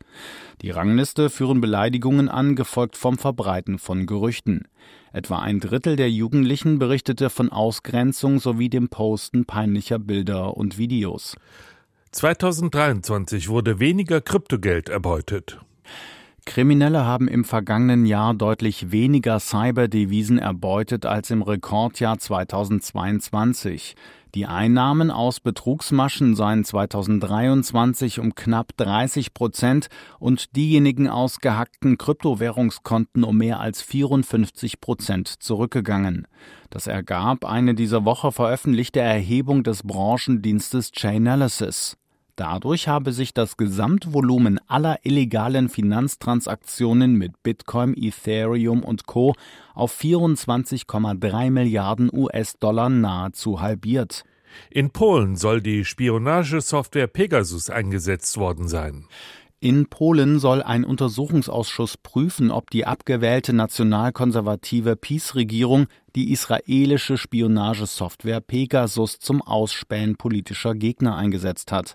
Die 0.62 0.70
Rangliste 0.70 1.28
führen 1.28 1.60
Beleidigungen 1.60 2.28
an, 2.28 2.54
gefolgt 2.54 2.96
vom 2.96 3.18
Verbreiten 3.18 3.80
von 3.80 4.06
Gerüchten. 4.06 4.68
Etwa 5.12 5.40
ein 5.40 5.58
Drittel 5.58 5.96
der 5.96 6.08
Jugendlichen 6.08 6.78
berichtete 6.78 7.30
von 7.30 7.50
Ausgrenzung 7.50 8.38
sowie 8.38 8.68
dem 8.68 8.88
Posten 8.88 9.44
peinlicher 9.44 9.98
Bilder 9.98 10.56
und 10.56 10.78
Videos. 10.78 11.34
2023 12.12 13.48
wurde 13.48 13.80
weniger 13.80 14.20
Kryptogeld 14.20 14.88
erbeutet. 14.88 15.58
Kriminelle 16.48 17.04
haben 17.04 17.28
im 17.28 17.44
vergangenen 17.44 18.06
Jahr 18.06 18.32
deutlich 18.32 18.90
weniger 18.90 19.38
Cyberdevisen 19.38 20.38
erbeutet 20.38 21.04
als 21.04 21.30
im 21.30 21.42
Rekordjahr 21.42 22.18
2022. 22.18 23.94
Die 24.34 24.46
Einnahmen 24.46 25.10
aus 25.10 25.40
Betrugsmaschen 25.40 26.34
seien 26.34 26.64
2023 26.64 28.18
um 28.18 28.34
knapp 28.34 28.74
30 28.78 29.34
Prozent 29.34 29.88
und 30.18 30.56
diejenigen 30.56 31.06
aus 31.06 31.40
gehackten 31.40 31.98
Kryptowährungskonten 31.98 33.24
um 33.24 33.36
mehr 33.36 33.60
als 33.60 33.82
54 33.82 34.80
Prozent 34.80 35.28
zurückgegangen. 35.28 36.26
Das 36.70 36.86
ergab 36.86 37.44
eine 37.44 37.74
dieser 37.74 38.06
Woche 38.06 38.32
veröffentlichte 38.32 39.00
Erhebung 39.00 39.64
des 39.64 39.82
Branchendienstes 39.82 40.92
Chainalysis. 40.92 41.98
Dadurch 42.38 42.86
habe 42.86 43.12
sich 43.12 43.34
das 43.34 43.56
Gesamtvolumen 43.56 44.60
aller 44.68 45.00
illegalen 45.02 45.68
Finanztransaktionen 45.68 47.14
mit 47.14 47.42
Bitcoin, 47.42 47.94
Ethereum 47.96 48.84
und 48.84 49.06
Co. 49.06 49.34
auf 49.74 49.92
24,3 50.00 51.50
Milliarden 51.50 52.08
US-Dollar 52.12 52.90
nahezu 52.90 53.60
halbiert. 53.60 54.22
In 54.70 54.90
Polen 54.90 55.34
soll 55.34 55.60
die 55.60 55.84
Spionagesoftware 55.84 57.08
Pegasus 57.08 57.70
eingesetzt 57.70 58.36
worden 58.36 58.68
sein. 58.68 59.06
In 59.58 59.88
Polen 59.88 60.38
soll 60.38 60.62
ein 60.62 60.84
Untersuchungsausschuss 60.84 61.96
prüfen, 61.96 62.52
ob 62.52 62.70
die 62.70 62.86
abgewählte 62.86 63.52
nationalkonservative 63.52 64.94
PiS-Regierung 64.94 65.88
die 66.18 66.32
israelische 66.32 67.16
Spionagesoftware 67.16 68.40
Pegasus 68.40 69.20
zum 69.20 69.40
Ausspähen 69.40 70.16
politischer 70.16 70.74
Gegner 70.74 71.14
eingesetzt 71.14 71.70
hat. 71.70 71.94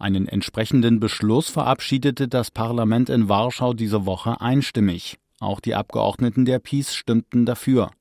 Einen 0.00 0.26
entsprechenden 0.26 0.98
Beschluss 0.98 1.48
verabschiedete 1.48 2.26
das 2.26 2.50
Parlament 2.50 3.08
in 3.10 3.28
Warschau 3.28 3.72
diese 3.72 4.06
Woche 4.06 4.40
einstimmig. 4.40 5.18
Auch 5.38 5.60
die 5.60 5.76
Abgeordneten 5.76 6.44
der 6.44 6.58
PiS 6.58 6.96
stimmten 6.96 7.46
dafür. 7.46 7.92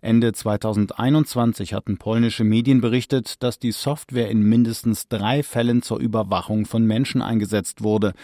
Ende 0.00 0.32
2021 0.32 1.74
hatten 1.74 1.98
polnische 1.98 2.44
Medien 2.44 2.80
berichtet, 2.80 3.42
dass 3.42 3.58
die 3.58 3.72
Software 3.72 4.30
in 4.30 4.40
mindestens 4.40 5.06
drei 5.08 5.42
Fällen 5.42 5.82
zur 5.82 5.98
Überwachung 5.98 6.64
von 6.64 6.86
Menschen 6.86 7.20
eingesetzt 7.20 7.82
wurde. 7.82 8.14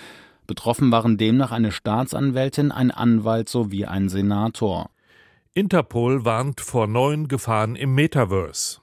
Betroffen 0.46 0.90
waren 0.90 1.18
demnach 1.18 1.52
eine 1.52 1.72
Staatsanwältin, 1.72 2.72
ein 2.72 2.90
Anwalt 2.90 3.50
sowie 3.50 3.84
ein 3.84 4.08
Senator. 4.08 4.88
Interpol 5.56 6.26
warnt 6.26 6.60
vor 6.60 6.86
neuen 6.86 7.28
Gefahren 7.28 7.76
im 7.76 7.94
Metaverse. 7.94 8.80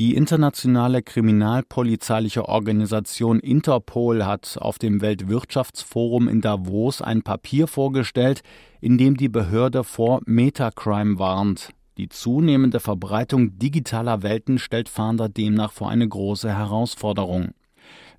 Die 0.00 0.16
internationale 0.16 1.00
kriminalpolizeiliche 1.00 2.48
Organisation 2.48 3.38
Interpol 3.38 4.26
hat 4.26 4.58
auf 4.60 4.80
dem 4.80 5.00
Weltwirtschaftsforum 5.00 6.26
in 6.26 6.40
Davos 6.40 7.02
ein 7.02 7.22
Papier 7.22 7.68
vorgestellt, 7.68 8.42
in 8.80 8.98
dem 8.98 9.16
die 9.16 9.28
Behörde 9.28 9.84
vor 9.84 10.22
Metacrime 10.26 11.20
warnt. 11.20 11.70
Die 11.98 12.08
zunehmende 12.08 12.80
Verbreitung 12.80 13.60
digitaler 13.60 14.24
Welten 14.24 14.58
stellt 14.58 14.88
Fahnder 14.88 15.28
demnach 15.28 15.70
vor 15.70 15.88
eine 15.88 16.08
große 16.08 16.52
Herausforderung. 16.52 17.52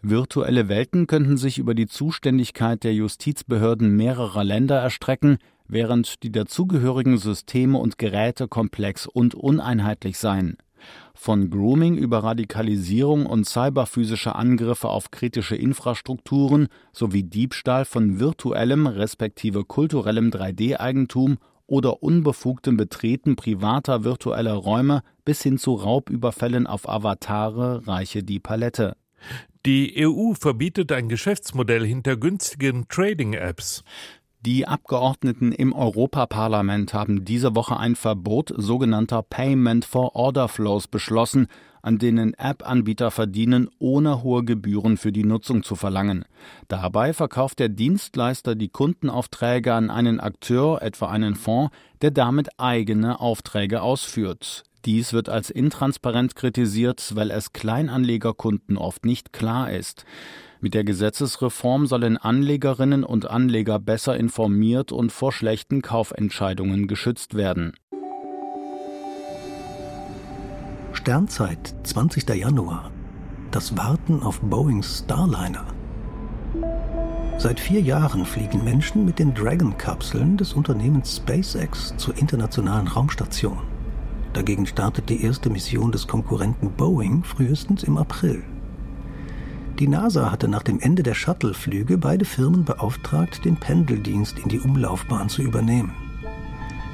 Virtuelle 0.02 0.70
Welten 0.70 1.06
könnten 1.06 1.36
sich 1.36 1.58
über 1.58 1.76
die 1.76 1.88
Zuständigkeit 1.88 2.86
der 2.86 2.94
Justizbehörden 2.94 3.94
mehrerer 3.96 4.46
Länder 4.46 4.80
erstrecken, 4.80 5.38
während 5.68 6.24
die 6.24 6.32
dazugehörigen 6.32 7.18
Systeme 7.18 7.78
und 7.78 7.98
Geräte 7.98 8.48
komplex 8.48 9.08
und 9.08 9.36
uneinheitlich 9.36 10.18
seien. 10.18 10.58
Von 11.16 11.50
Grooming 11.50 11.96
über 11.96 12.24
Radikalisierung 12.24 13.26
und 13.26 13.46
cyberphysische 13.46 14.36
Angriffe 14.36 14.90
auf 14.90 15.12
kritische 15.12 15.56
Infrastrukturen 15.56 16.68
sowie 16.92 17.24
Diebstahl 17.24 17.86
von 17.86 18.20
virtuellem 18.20 18.88
respektive 18.88 19.64
kulturellem 19.64 20.30
3D-Eigentum 20.30 21.38
oder 21.68 22.04
unbefugtem 22.04 22.78
Betreten 22.78 23.36
privater 23.36 24.04
virtueller 24.04 24.54
Räume 24.54 25.02
bis 25.24 25.42
hin 25.42 25.58
zu 25.58 25.76
Raubüberfällen 25.76 26.68
auf 26.68 26.90
Avatare 26.90 27.88
reiche 27.88 28.24
die 28.24 28.40
Palette. 28.40 28.96
Die 29.66 30.06
EU 30.06 30.34
verbietet 30.34 30.92
ein 30.92 31.08
Geschäftsmodell 31.08 31.86
hinter 31.86 32.18
günstigen 32.18 32.88
Trading-Apps. 32.90 33.86
Die 34.46 34.68
Abgeordneten 34.68 35.54
im 35.54 35.72
Europaparlament 35.72 36.94
haben 36.94 37.24
diese 37.24 37.56
Woche 37.56 37.78
ein 37.78 37.96
Verbot 37.96 38.54
sogenannter 38.54 39.24
Payment 39.24 39.86
for 39.86 40.18
Order 40.18 40.50
Flows 40.50 40.90
beschlossen, 40.90 41.48
an 41.82 41.98
denen 41.98 42.34
App-Anbieter 42.34 43.10
verdienen, 43.10 43.70
ohne 43.80 44.22
hohe 44.22 44.44
Gebühren 44.44 44.98
für 44.98 45.14
die 45.14 45.24
Nutzung 45.24 45.64
zu 45.64 45.78
verlangen. 45.78 46.26
Dabei 46.68 47.14
verkauft 47.14 47.60
der 47.60 47.70
Dienstleister 47.70 48.56
die 48.56 48.68
Kundenaufträge 48.68 49.74
an 49.74 49.90
einen 49.90 50.20
Akteur, 50.20 50.82
etwa 50.82 51.08
einen 51.08 51.36
Fonds, 51.36 51.74
der 52.02 52.12
damit 52.12 52.60
eigene 52.60 53.22
Aufträge 53.22 53.82
ausführt. 53.82 54.64
Dies 54.84 55.14
wird 55.14 55.30
als 55.30 55.52
intransparent 55.52 56.36
kritisiert, 56.36 57.14
weil 57.16 57.32
es 57.32 57.54
Kleinanlegerkunden 57.54 58.78
oft 58.78 59.06
nicht 59.06 59.32
klar 59.32 59.72
ist. 59.72 60.04
Mit 60.64 60.76
der 60.76 60.86
Gesetzesreform 60.86 61.88
sollen 61.88 62.16
Anlegerinnen 62.16 63.04
und 63.04 63.30
Anleger 63.30 63.80
besser 63.80 64.16
informiert 64.16 64.94
und 64.94 65.12
vor 65.12 65.34
schlechten 65.34 65.82
Kaufentscheidungen 65.82 66.88
geschützt 66.88 67.36
werden. 67.36 67.74
Sternzeit, 70.94 71.76
20. 71.84 72.30
Januar. 72.30 72.92
Das 73.52 73.76
Warten 73.76 74.24
auf 74.24 74.40
Boeings 74.40 75.00
Starliner. 75.00 75.66
Seit 77.38 77.60
vier 77.60 77.82
Jahren 77.82 78.26
fliegen 78.26 78.64
Menschen 78.64 79.04
mit 79.04 79.20
den 79.20 79.34
Dragon-Kapseln 79.34 80.38
des 80.38 80.54
Unternehmens 80.54 81.18
SpaceX 81.18 81.94
zur 81.98 82.18
internationalen 82.18 82.88
Raumstation. 82.88 83.60
Dagegen 84.32 84.66
startet 84.66 85.10
die 85.10 85.26
erste 85.26 85.50
Mission 85.50 85.92
des 85.92 86.08
Konkurrenten 86.08 86.72
Boeing 86.72 87.26
frühestens 87.26 87.84
im 87.84 87.98
April. 87.98 88.46
Die 89.80 89.88
NASA 89.88 90.32
hatte 90.32 90.48
nach 90.48 90.62
dem 90.62 90.80
Ende 90.80 91.02
der 91.02 91.16
Shuttle-Flüge 91.16 91.98
beide 91.98 92.26
Firmen 92.26 92.64
beauftragt, 92.64 93.44
den 93.44 93.56
Pendeldienst 93.56 94.38
in 94.38 94.50
die 94.50 94.60
Umlaufbahn 94.60 95.30
zu 95.30 95.42
übernehmen. 95.42 95.94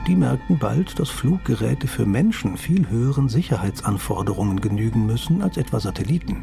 Die 0.07 0.15
merkten 0.15 0.57
bald, 0.57 0.97
dass 0.97 1.09
Fluggeräte 1.09 1.87
für 1.87 2.05
Menschen 2.05 2.55
viel 2.55 2.89
höheren 2.89 3.27
Sicherheitsanforderungen 3.27 4.61
genügen 4.61 5.05
müssen 5.05 5.41
als 5.41 5.57
etwa 5.57 5.79
Satelliten. 5.79 6.37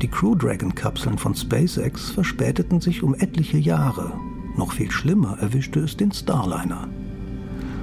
Die 0.00 0.08
Crew 0.08 0.34
Dragon-Kapseln 0.34 1.18
von 1.18 1.34
SpaceX 1.34 2.10
verspäteten 2.10 2.80
sich 2.80 3.02
um 3.02 3.14
etliche 3.14 3.58
Jahre. 3.58 4.18
Noch 4.56 4.72
viel 4.72 4.90
schlimmer 4.90 5.38
erwischte 5.38 5.80
es 5.80 5.96
den 5.98 6.12
Starliner. 6.12 6.88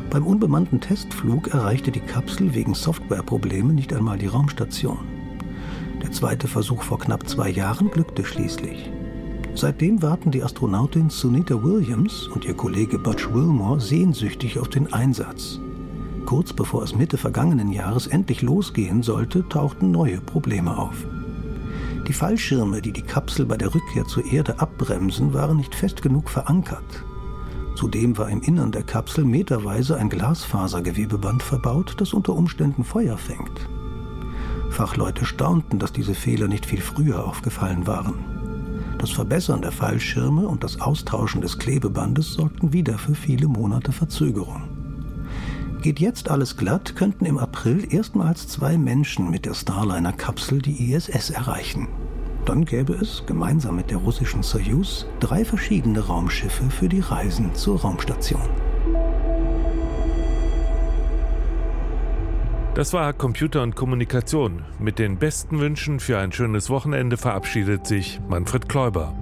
Beim 0.09 0.25
unbemannten 0.25 0.81
Testflug 0.81 1.53
erreichte 1.53 1.91
die 1.91 1.99
Kapsel 1.99 2.55
wegen 2.55 2.73
Softwareprobleme 2.73 3.73
nicht 3.73 3.93
einmal 3.93 4.17
die 4.17 4.27
Raumstation. 4.27 5.16
Der 6.01 6.11
zweite 6.11 6.47
Versuch 6.47 6.83
vor 6.83 6.99
knapp 6.99 7.27
zwei 7.27 7.49
Jahren 7.49 7.89
glückte 7.89 8.23
schließlich. 8.23 8.91
Seitdem 9.55 10.01
warten 10.01 10.29
die 10.29 10.43
Astronautin 10.43 11.09
Sunita 11.09 11.63
Williams 11.63 12.27
und 12.27 12.45
ihr 12.45 12.53
Kollege 12.53 12.99
Butch 12.99 13.33
Wilmore 13.33 13.79
sehnsüchtig 13.79 14.59
auf 14.59 14.69
den 14.69 14.93
Einsatz. 14.93 15.59
Kurz 16.27 16.53
bevor 16.53 16.83
es 16.83 16.95
Mitte 16.95 17.17
vergangenen 17.17 17.71
Jahres 17.71 18.05
endlich 18.05 18.41
losgehen 18.41 19.01
sollte, 19.01 19.47
tauchten 19.49 19.91
neue 19.91 20.21
Probleme 20.21 20.77
auf. 20.77 21.07
Die 22.07 22.13
Fallschirme, 22.13 22.81
die 22.81 22.93
die 22.93 23.01
Kapsel 23.01 23.45
bei 23.45 23.57
der 23.57 23.73
Rückkehr 23.73 24.05
zur 24.05 24.25
Erde 24.25 24.59
abbremsen, 24.59 25.33
waren 25.33 25.57
nicht 25.57 25.73
fest 25.73 26.01
genug 26.01 26.29
verankert. 26.29 27.03
Zudem 27.75 28.17
war 28.17 28.29
im 28.29 28.41
Innern 28.41 28.71
der 28.71 28.83
Kapsel 28.83 29.25
meterweise 29.25 29.97
ein 29.97 30.09
Glasfasergewebeband 30.09 31.43
verbaut, 31.43 31.95
das 31.97 32.13
unter 32.13 32.33
Umständen 32.33 32.83
Feuer 32.83 33.17
fängt. 33.17 33.67
Fachleute 34.77 35.25
staunten, 35.25 35.79
dass 35.79 35.91
diese 35.91 36.13
Fehler 36.13 36.47
nicht 36.47 36.67
viel 36.67 36.81
früher 36.81 37.25
aufgefallen 37.25 37.87
waren. 37.87 38.13
Das 38.99 39.09
Verbessern 39.09 39.63
der 39.63 39.71
Fallschirme 39.71 40.47
und 40.47 40.63
das 40.63 40.79
Austauschen 40.79 41.41
des 41.41 41.57
Klebebandes 41.57 42.33
sorgten 42.33 42.73
wieder 42.73 42.99
für 42.99 43.15
viele 43.15 43.47
Monate 43.47 43.91
Verzögerung. 43.91 44.61
Geht 45.81 45.99
jetzt 45.99 46.29
alles 46.29 46.57
glatt, 46.57 46.95
könnten 46.95 47.25
im 47.25 47.39
April 47.39 47.91
erstmals 47.91 48.47
zwei 48.49 48.77
Menschen 48.77 49.31
mit 49.31 49.47
der 49.47 49.55
Starliner-Kapsel 49.55 50.61
die 50.61 50.93
ISS 50.93 51.31
erreichen. 51.31 51.87
Dann 52.45 52.63
gäbe 52.63 52.93
es, 52.93 53.23
gemeinsam 53.25 53.77
mit 53.77 53.89
der 53.89 53.97
russischen 53.97 54.43
Soyuz, 54.43 55.07
drei 55.19 55.43
verschiedene 55.43 56.01
Raumschiffe 56.01 56.69
für 56.69 56.87
die 56.87 56.99
Reisen 56.99 57.55
zur 57.55 57.81
Raumstation. 57.81 58.66
Das 62.77 62.93
war 62.93 63.11
Computer 63.11 63.63
und 63.63 63.75
Kommunikation. 63.75 64.63
Mit 64.77 64.99
den 64.99 65.17
besten 65.17 65.59
Wünschen 65.59 65.99
für 65.99 66.19
ein 66.19 66.31
schönes 66.31 66.69
Wochenende 66.69 67.17
verabschiedet 67.17 67.87
sich 67.87 68.21
Manfred 68.29 68.69
Kläuber. 68.69 69.16